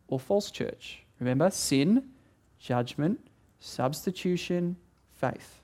[0.07, 1.03] or false church?
[1.19, 2.09] Remember sin,
[2.59, 3.19] judgment,
[3.59, 4.77] substitution,
[5.15, 5.61] faith.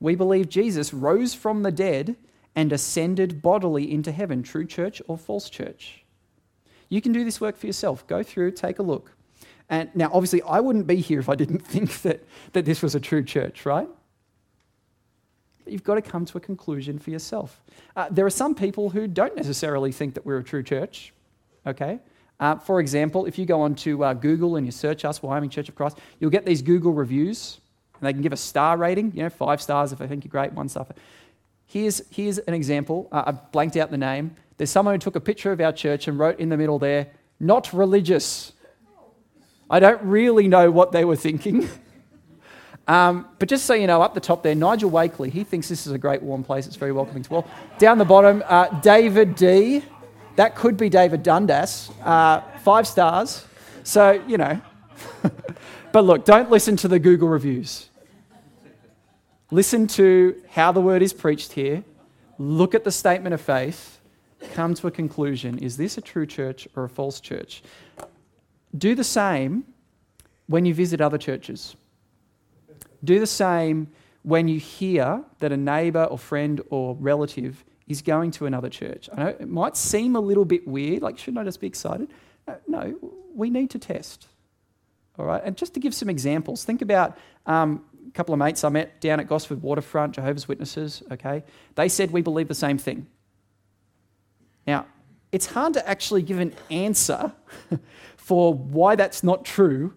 [0.00, 2.16] We believe Jesus rose from the dead
[2.54, 4.42] and ascended bodily into heaven.
[4.42, 6.01] True church or false church?
[6.92, 8.06] You can do this work for yourself.
[8.06, 9.12] Go through, take a look.
[9.70, 12.22] And now, obviously, I wouldn't be here if I didn't think that,
[12.52, 13.88] that this was a true church, right?
[15.64, 17.62] But you've got to come to a conclusion for yourself.
[17.96, 21.14] Uh, there are some people who don't necessarily think that we're a true church,
[21.66, 21.98] okay?
[22.38, 25.70] Uh, for example, if you go onto uh, Google and you search us, Wyoming Church
[25.70, 27.58] of Christ, you'll get these Google reviews,
[27.94, 30.30] and they can give a star rating, you know, five stars if they think you're
[30.30, 30.86] great, one star.
[31.72, 33.08] Here's, here's an example.
[33.10, 34.36] Uh, I blanked out the name.
[34.58, 37.06] There's someone who took a picture of our church and wrote in the middle there,
[37.40, 38.52] not religious.
[39.70, 41.66] I don't really know what they were thinking.
[42.88, 45.86] um, but just so you know, up the top there, Nigel Wakely, he thinks this
[45.86, 46.66] is a great warm place.
[46.66, 47.48] It's very welcoming to all.
[47.78, 49.82] Down the bottom, uh, David D.
[50.36, 51.90] That could be David Dundas.
[52.04, 53.46] Uh, five stars.
[53.82, 54.60] So, you know.
[55.92, 57.88] but look, don't listen to the Google reviews.
[59.52, 61.84] Listen to how the word is preached here.
[62.38, 64.00] Look at the statement of faith
[64.54, 67.62] come to a conclusion is this a true church or a false church?
[68.76, 69.64] Do the same
[70.46, 71.76] when you visit other churches.
[73.04, 73.88] Do the same
[74.22, 79.10] when you hear that a neighbour or friend or relative is going to another church.
[79.12, 82.08] I know it might seem a little bit weird, like, shouldn't I just be excited?
[82.48, 82.98] Uh, no,
[83.34, 84.28] we need to test.
[85.18, 88.62] All right, and just to give some examples, think about um, a couple of mates
[88.62, 91.44] I met down at Gosford Waterfront, Jehovah's Witnesses, okay?
[91.76, 93.06] They said we believe the same thing.
[94.66, 94.84] Now,
[95.32, 97.32] it's hard to actually give an answer
[98.18, 99.94] for why that's not true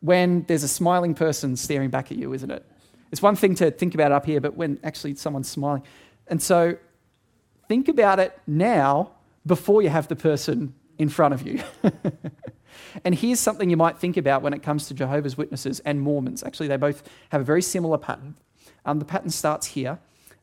[0.00, 2.66] when there's a smiling person staring back at you, isn't it?
[3.10, 5.82] It's one thing to think about up here, but when actually someone's smiling.
[6.26, 6.76] And so
[7.66, 9.12] think about it now
[9.46, 11.62] before you have the person in front of you.
[13.04, 16.42] and here's something you might think about when it comes to Jehovah's Witnesses and Mormons.
[16.42, 18.36] Actually, they both have a very similar pattern.
[18.84, 19.98] Um, the pattern starts here.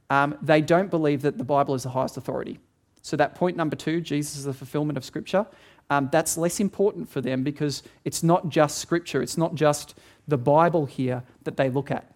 [0.09, 2.59] Um, they don't believe that the Bible is the highest authority.
[3.01, 5.45] So, that point number two, Jesus is the fulfillment of Scripture,
[5.89, 9.95] um, that's less important for them because it's not just Scripture, it's not just
[10.27, 12.11] the Bible here that they look at.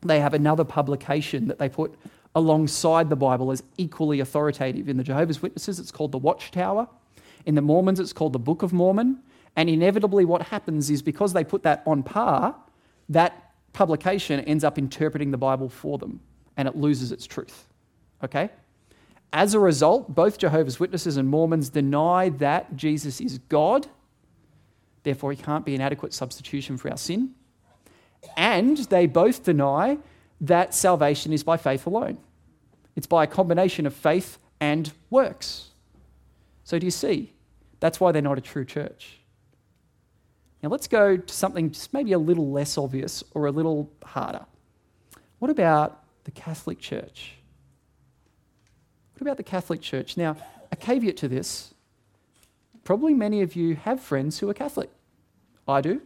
[0.00, 1.94] They have another publication that they put
[2.34, 4.88] alongside the Bible as equally authoritative.
[4.88, 6.88] In the Jehovah's Witnesses, it's called the Watchtower.
[7.46, 9.18] In the Mormons, it's called the Book of Mormon.
[9.56, 12.56] And inevitably, what happens is because they put that on par,
[13.08, 16.20] that publication ends up interpreting the Bible for them
[16.56, 17.66] and it loses its truth.
[18.22, 18.50] Okay?
[19.32, 23.86] As a result, both Jehovah's Witnesses and Mormons deny that Jesus is God,
[25.02, 27.34] therefore, he can't be an adequate substitution for our sin.
[28.36, 29.98] And they both deny
[30.40, 32.18] that salvation is by faith alone.
[32.96, 35.70] It's by a combination of faith and works.
[36.62, 37.32] So, do you see?
[37.80, 39.18] That's why they're not a true church.
[40.64, 44.46] Now, let's go to something just maybe a little less obvious or a little harder.
[45.38, 47.34] What about the Catholic Church?
[49.12, 50.16] What about the Catholic Church?
[50.16, 50.38] Now,
[50.72, 51.74] a caveat to this
[52.82, 54.88] probably many of you have friends who are Catholic.
[55.68, 56.00] I do.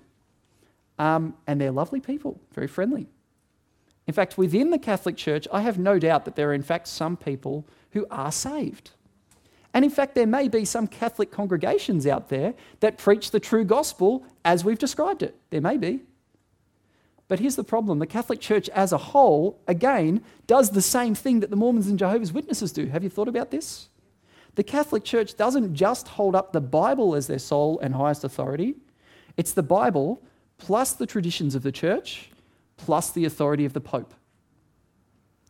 [0.99, 3.07] Um, and they're lovely people, very friendly.
[4.09, 6.89] In fact, within the Catholic Church, I have no doubt that there are, in fact,
[6.89, 8.91] some people who are saved.
[9.79, 13.65] And in fact, there may be some Catholic congregations out there that preach the true
[13.65, 15.37] gospel as we've described it.
[15.51, 16.01] There may be.
[17.29, 21.39] But here's the problem the Catholic Church as a whole, again, does the same thing
[21.39, 22.87] that the Mormons and Jehovah's Witnesses do.
[22.87, 23.89] Have you thought about this?
[24.57, 28.75] The Catholic Church doesn't just hold up the Bible as their sole and highest authority,
[29.37, 30.21] it's the Bible
[30.57, 32.31] plus the traditions of the church
[32.79, 34.13] plus the authority of the Pope.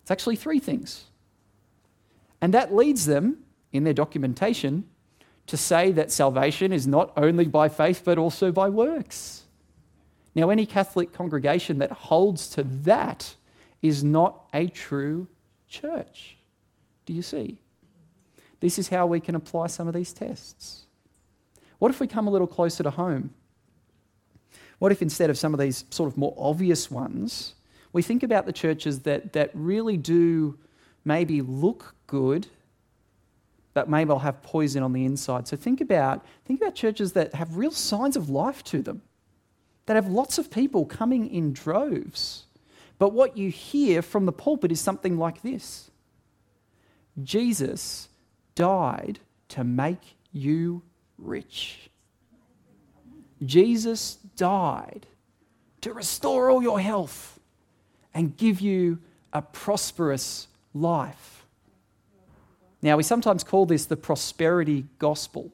[0.02, 1.04] It's actually three things.
[2.42, 3.38] And that leads them,
[3.72, 4.84] in their documentation,
[5.46, 9.44] to say that salvation is not only by faith but also by works.
[10.34, 13.34] Now, any Catholic congregation that holds to that
[13.82, 15.26] is not a true
[15.68, 16.36] church.
[17.06, 17.58] Do you see?
[18.60, 20.84] This is how we can apply some of these tests.
[21.78, 23.30] What if we come a little closer to home?
[24.78, 27.54] What if instead of some of these sort of more obvious ones,
[27.92, 30.58] we think about the churches that, that really do
[31.04, 32.46] maybe look good,
[33.78, 35.46] but maybe will have poison on the inside?
[35.46, 39.02] So think about, think about churches that have real signs of life to them
[39.86, 42.46] that have lots of people coming in droves.
[42.98, 45.92] But what you hear from the pulpit is something like this
[47.22, 48.08] Jesus
[48.56, 49.20] died
[49.50, 50.82] to make you
[51.16, 51.88] rich.
[53.44, 55.06] Jesus died
[55.82, 57.38] to restore all your health
[58.12, 58.98] and give you
[59.32, 61.37] a prosperous life.
[62.80, 65.52] Now, we sometimes call this the prosperity gospel.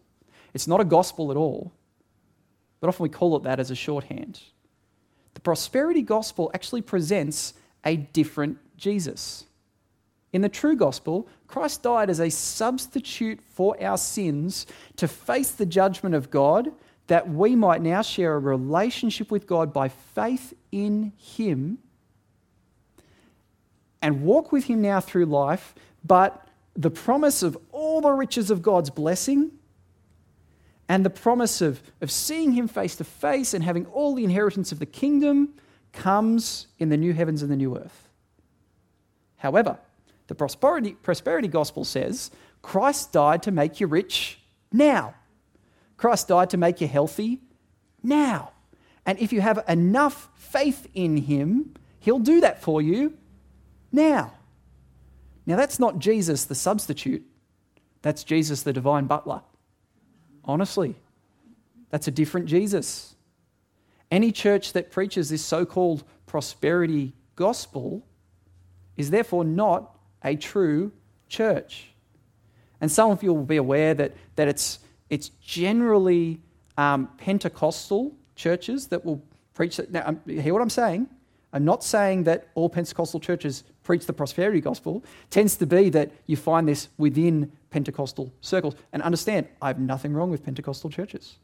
[0.52, 1.72] It's not a gospel at all,
[2.80, 4.40] but often we call it that as a shorthand.
[5.34, 7.54] The prosperity gospel actually presents
[7.84, 9.44] a different Jesus.
[10.32, 14.66] In the true gospel, Christ died as a substitute for our sins
[14.96, 16.72] to face the judgment of God,
[17.06, 21.78] that we might now share a relationship with God by faith in Him
[24.02, 25.74] and walk with Him now through life.
[26.04, 26.43] But
[26.76, 29.52] the promise of all the riches of God's blessing
[30.88, 34.72] and the promise of, of seeing him face to face and having all the inheritance
[34.72, 35.54] of the kingdom
[35.92, 38.08] comes in the new heavens and the new earth.
[39.36, 39.78] However,
[40.26, 42.30] the prosperity, prosperity gospel says
[42.62, 44.40] Christ died to make you rich
[44.72, 45.14] now.
[45.96, 47.40] Christ died to make you healthy
[48.02, 48.50] now.
[49.06, 53.16] And if you have enough faith in him, he'll do that for you
[53.92, 54.32] now.
[55.46, 57.24] Now, that's not Jesus the substitute,
[58.02, 59.42] that's Jesus the divine butler.
[60.44, 60.94] Honestly,
[61.90, 63.14] that's a different Jesus.
[64.10, 68.06] Any church that preaches this so called prosperity gospel
[68.96, 70.92] is therefore not a true
[71.28, 71.90] church.
[72.80, 74.78] And some of you will be aware that, that it's,
[75.08, 76.40] it's generally
[76.76, 79.22] um, Pentecostal churches that will
[79.54, 79.90] preach that.
[79.90, 81.08] Now, um, hear what I'm saying?
[81.54, 85.04] I'm not saying that all Pentecostal churches preach the prosperity gospel.
[85.22, 88.74] It tends to be that you find this within Pentecostal circles.
[88.92, 91.36] And understand, I have nothing wrong with Pentecostal churches.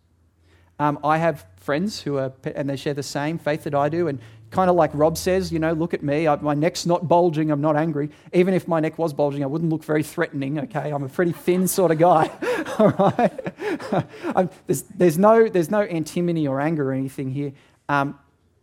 [0.80, 4.08] Um, I have friends who are, and they share the same faith that I do.
[4.08, 4.18] And
[4.50, 6.26] kind of like Rob says, you know, look at me.
[6.26, 7.52] I, my neck's not bulging.
[7.52, 8.10] I'm not angry.
[8.32, 10.58] Even if my neck was bulging, I wouldn't look very threatening.
[10.58, 12.30] Okay, I'm a pretty thin sort of guy.
[12.78, 14.48] All right.
[14.66, 17.52] there's, there's, no, there's no antimony or anger or anything here.
[17.88, 18.18] Um,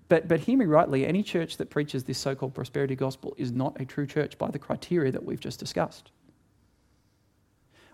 [0.10, 3.52] but, but hear me rightly, any church that preaches this so called prosperity gospel is
[3.52, 6.12] not a true church by the criteria that we've just discussed.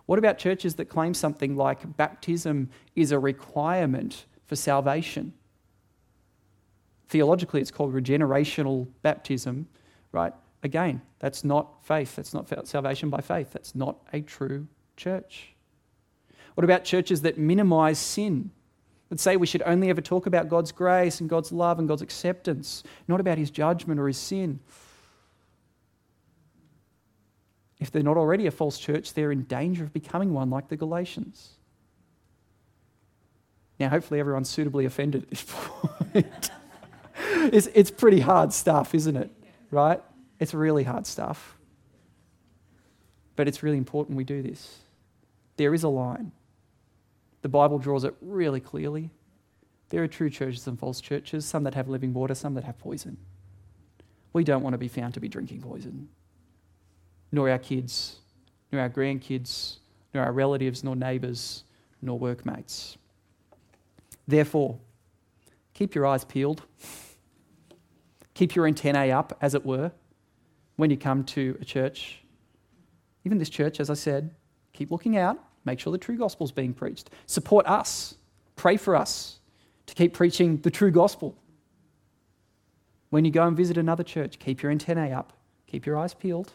[0.06, 5.34] What about churches that claim something like baptism is a requirement for salvation?
[7.08, 9.68] Theologically, it's called regenerational baptism,
[10.12, 10.34] right?
[10.62, 12.16] Again, that's not faith.
[12.16, 13.52] That's not salvation by faith.
[13.54, 15.56] That's not a true church.
[16.56, 18.52] What about churches that minimize sin?
[19.10, 22.02] That say we should only ever talk about God's grace and God's love and God's
[22.02, 24.60] acceptance, not about his judgment or his sin?
[27.84, 30.78] if they're not already a false church, they're in danger of becoming one like the
[30.78, 31.50] Galatians.
[33.78, 36.50] Now, hopefully, everyone's suitably offended at this point.
[37.52, 39.30] it's, it's pretty hard stuff, isn't it?
[39.70, 40.02] Right?
[40.40, 41.58] It's really hard stuff.
[43.36, 44.80] But it's really important we do this.
[45.58, 46.32] There is a line.
[47.44, 49.12] The Bible draws it really clearly.
[49.90, 52.80] There are true churches and false churches, some that have living water, some that have
[52.80, 53.18] poison.
[54.32, 56.08] We don't want to be found to be drinking poison,
[57.32, 58.16] nor our kids,
[58.72, 59.78] nor our grandkids,
[60.14, 61.66] nor our relatives, nor neighbours,
[62.02, 62.98] nor workmates.
[64.26, 64.80] Therefore,
[65.74, 66.64] keep your eyes peeled.
[68.34, 69.92] Keep your antennae up, as it were,
[70.78, 72.24] when you come to a church.
[73.26, 74.34] Even this church, as I said,
[74.72, 75.38] keep looking out.
[75.66, 77.10] Make sure the true gospel is being preached.
[77.26, 78.16] Support us.
[78.56, 79.40] Pray for us
[79.86, 81.36] to keep preaching the true gospel.
[83.10, 85.34] When you go and visit another church, keep your antennae up.
[85.68, 86.52] Keep your eyes peeled.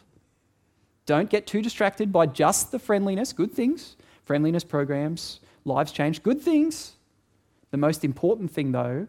[1.05, 3.95] Don't get too distracted by just the friendliness, good things,
[4.25, 6.93] friendliness programs, lives changed, good things.
[7.71, 9.07] The most important thing, though,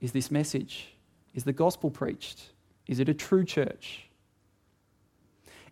[0.00, 0.94] is this message
[1.34, 2.50] is the gospel preached?
[2.86, 4.08] Is it a true church?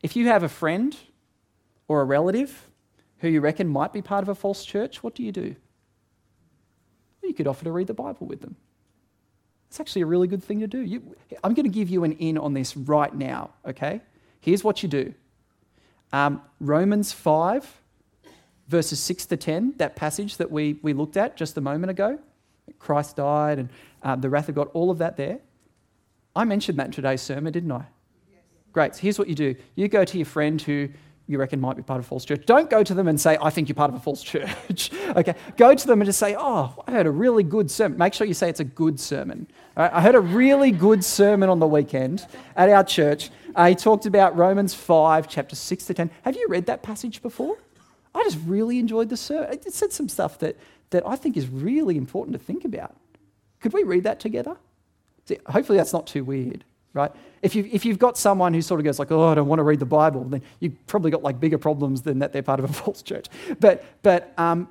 [0.03, 0.97] If you have a friend
[1.89, 2.68] or a relative
[3.19, 5.55] who you reckon might be part of a false church, what do you do?
[7.23, 8.57] You could offer to read the Bible with them.
[9.69, 10.81] It's actually a really good thing to do.
[10.81, 11.03] You,
[11.45, 14.01] I'm going to give you an in on this right now, okay?
[14.41, 15.15] Here's what you do
[16.13, 17.81] um, Romans 5,
[18.69, 22.19] verses 6 to 10, that passage that we, we looked at just a moment ago.
[22.79, 23.69] Christ died and
[24.03, 25.41] uh, the wrath of God, all of that there.
[26.35, 27.85] I mentioned that in today's sermon, didn't I?
[28.73, 28.95] Great.
[28.95, 30.89] So here's what you do you go to your friend who
[31.29, 32.47] you reckon might be part of a false church.
[32.47, 34.91] Don't go to them and say, I think you're part of a false church.
[35.15, 35.35] okay.
[35.57, 37.99] Go to them and just say, Oh, I heard a really good sermon.
[37.99, 39.47] Make sure you say it's a good sermon.
[39.77, 42.27] I heard a really good sermon on the weekend
[42.57, 43.31] at our church.
[43.55, 46.11] Uh, he talked about Romans 5, chapter 6 to 10.
[46.23, 47.57] Have you read that passage before?
[48.15, 49.53] I just really enjoyed the sermon.
[49.53, 50.57] It said some stuff that,
[50.91, 52.97] that I think is really important to think about.
[53.61, 54.57] Could we read that together?
[55.27, 56.65] See, hopefully that's not too weird,
[56.99, 57.13] right?
[57.41, 59.61] If, you, if you've got someone who sort of goes like, oh, I don't want
[59.61, 62.59] to read the Bible, then you've probably got like bigger problems than that they're part
[62.59, 63.27] of a false church.
[63.61, 64.69] But, but um,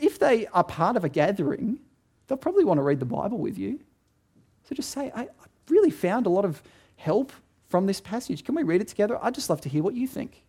[0.00, 1.80] if they are part of a gathering,
[2.26, 3.80] they'll probably want to read the Bible with you.
[4.68, 6.62] So just say, I, I really found a lot of
[6.96, 7.32] help
[7.68, 8.44] from this passage.
[8.44, 9.18] Can we read it together?
[9.20, 10.44] I'd just love to hear what you think.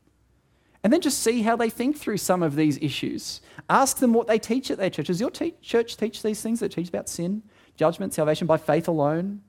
[0.84, 3.41] And then just see how they think through some of these issues.
[3.70, 5.08] Ask them what they teach at their church.
[5.08, 7.43] Does your te- church teach these things that teach about sin?
[7.82, 9.41] judgment, salvation by faith alone,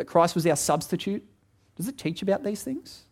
[0.00, 1.22] that Christ was our substitute?
[1.76, 3.02] Does it teach about these things?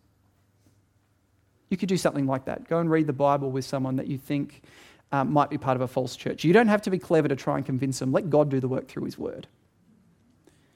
[1.69, 2.67] You could do something like that.
[2.67, 4.63] Go and read the Bible with someone that you think
[5.11, 6.43] um, might be part of a false church.
[6.43, 8.11] You don't have to be clever to try and convince them.
[8.11, 9.47] Let God do the work through His Word.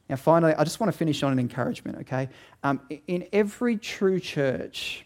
[0.07, 2.29] Now, finally, I just want to finish on an encouragement, okay?
[2.61, 5.03] Um, in every true church,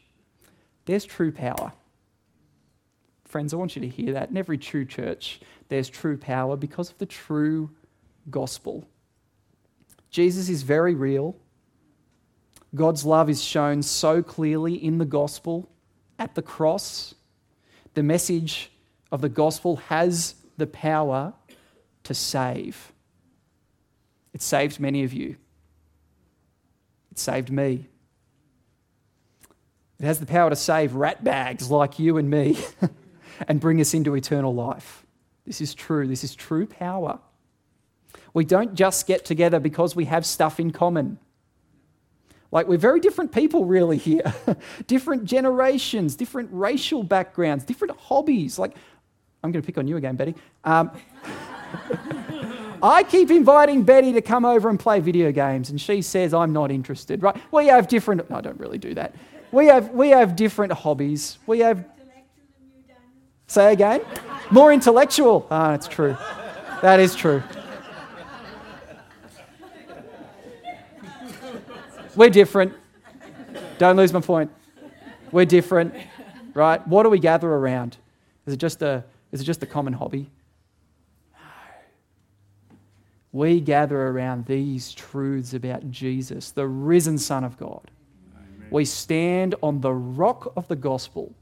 [0.85, 1.71] there's true power.
[3.23, 4.29] Friends, I want you to hear that.
[4.29, 5.39] In every true church,
[5.69, 7.69] there's true power because of the true
[8.29, 8.85] gospel.
[10.17, 11.35] Jesus is very real.
[12.73, 15.69] God's love is shown so clearly in the gospel
[16.17, 17.13] at the cross.
[17.93, 18.71] The message
[19.11, 21.35] of the gospel has the power
[22.05, 22.93] to save.
[24.33, 25.35] It saved many of you.
[27.11, 27.87] It saved me.
[29.99, 32.57] It has the power to save ratbags like you and me
[33.47, 35.05] and bring us into eternal life.
[35.45, 36.07] This is true.
[36.07, 37.19] This is true power.
[38.33, 41.19] We don't just get together because we have stuff in common.
[42.51, 44.33] Like, we're very different people, really, here.
[44.87, 48.57] different generations, different racial backgrounds, different hobbies.
[48.57, 48.75] Like,
[49.43, 50.35] I'm going to pick on you again, Betty.
[50.63, 50.91] Um,
[52.81, 56.53] I keep inviting Betty to come over and play video games, and she says I'm
[56.53, 57.35] not interested, right?
[57.51, 59.15] We have different, no, I don't really do that.
[59.51, 61.39] We have, we have different hobbies.
[61.47, 61.85] We have.
[63.47, 64.01] Say again?
[64.51, 65.47] More intellectual.
[65.49, 66.17] Ah, that's true.
[66.81, 67.41] That is true.
[72.17, 72.73] We're different.
[73.77, 74.49] Don't lose my point.
[75.31, 75.93] We're different,
[76.55, 76.85] right?
[76.87, 77.95] What do we gather around?
[78.47, 80.31] Is it just a, is it just a common hobby?
[81.31, 81.39] No.
[83.33, 87.91] We gather around these truths about Jesus, the risen Son of God.
[88.35, 88.67] Amen.
[88.71, 91.35] We stand on the rock of the gospel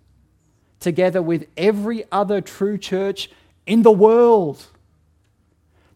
[0.81, 3.31] together with every other true church
[3.65, 4.65] in the world.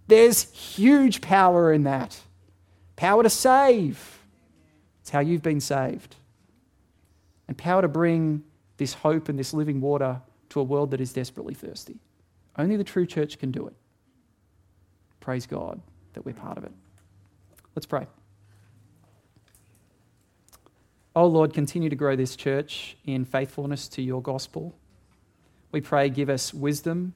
[0.07, 2.17] There's huge power in that
[2.95, 4.18] power to save
[5.09, 6.17] it's how you've been saved.
[7.47, 8.43] And power to bring
[8.77, 11.97] this hope and this living water to a world that is desperately thirsty.
[12.59, 13.73] Only the true church can do it.
[15.19, 15.81] Praise God
[16.13, 16.71] that we're part of it.
[17.75, 18.05] Let's pray.
[21.15, 24.75] Oh Lord, continue to grow this church in faithfulness to your gospel.
[25.71, 27.15] We pray, give us wisdom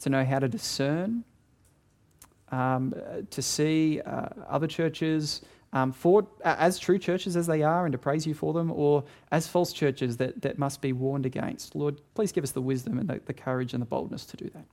[0.00, 1.24] to know how to discern,
[2.50, 2.94] um,
[3.28, 5.42] to see uh, other churches
[5.72, 9.04] um, for, as true churches as they are and to praise you for them, or
[9.30, 11.74] as false churches that, that must be warned against.
[11.74, 14.48] Lord, please give us the wisdom and the, the courage and the boldness to do
[14.54, 14.64] that.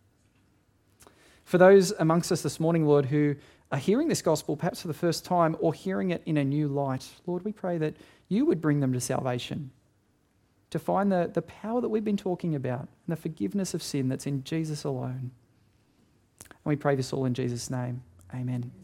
[1.46, 3.36] For those amongst us this morning, Lord, who
[3.72, 6.68] are hearing this gospel perhaps for the first time or hearing it in a new
[6.68, 7.96] light, Lord, we pray that
[8.30, 9.72] you would bring them to salvation,
[10.70, 14.10] to find the, the power that we've been talking about and the forgiveness of sin
[14.10, 15.32] that's in Jesus alone.
[16.40, 18.04] And we pray this all in Jesus' name.
[18.34, 18.83] Amen.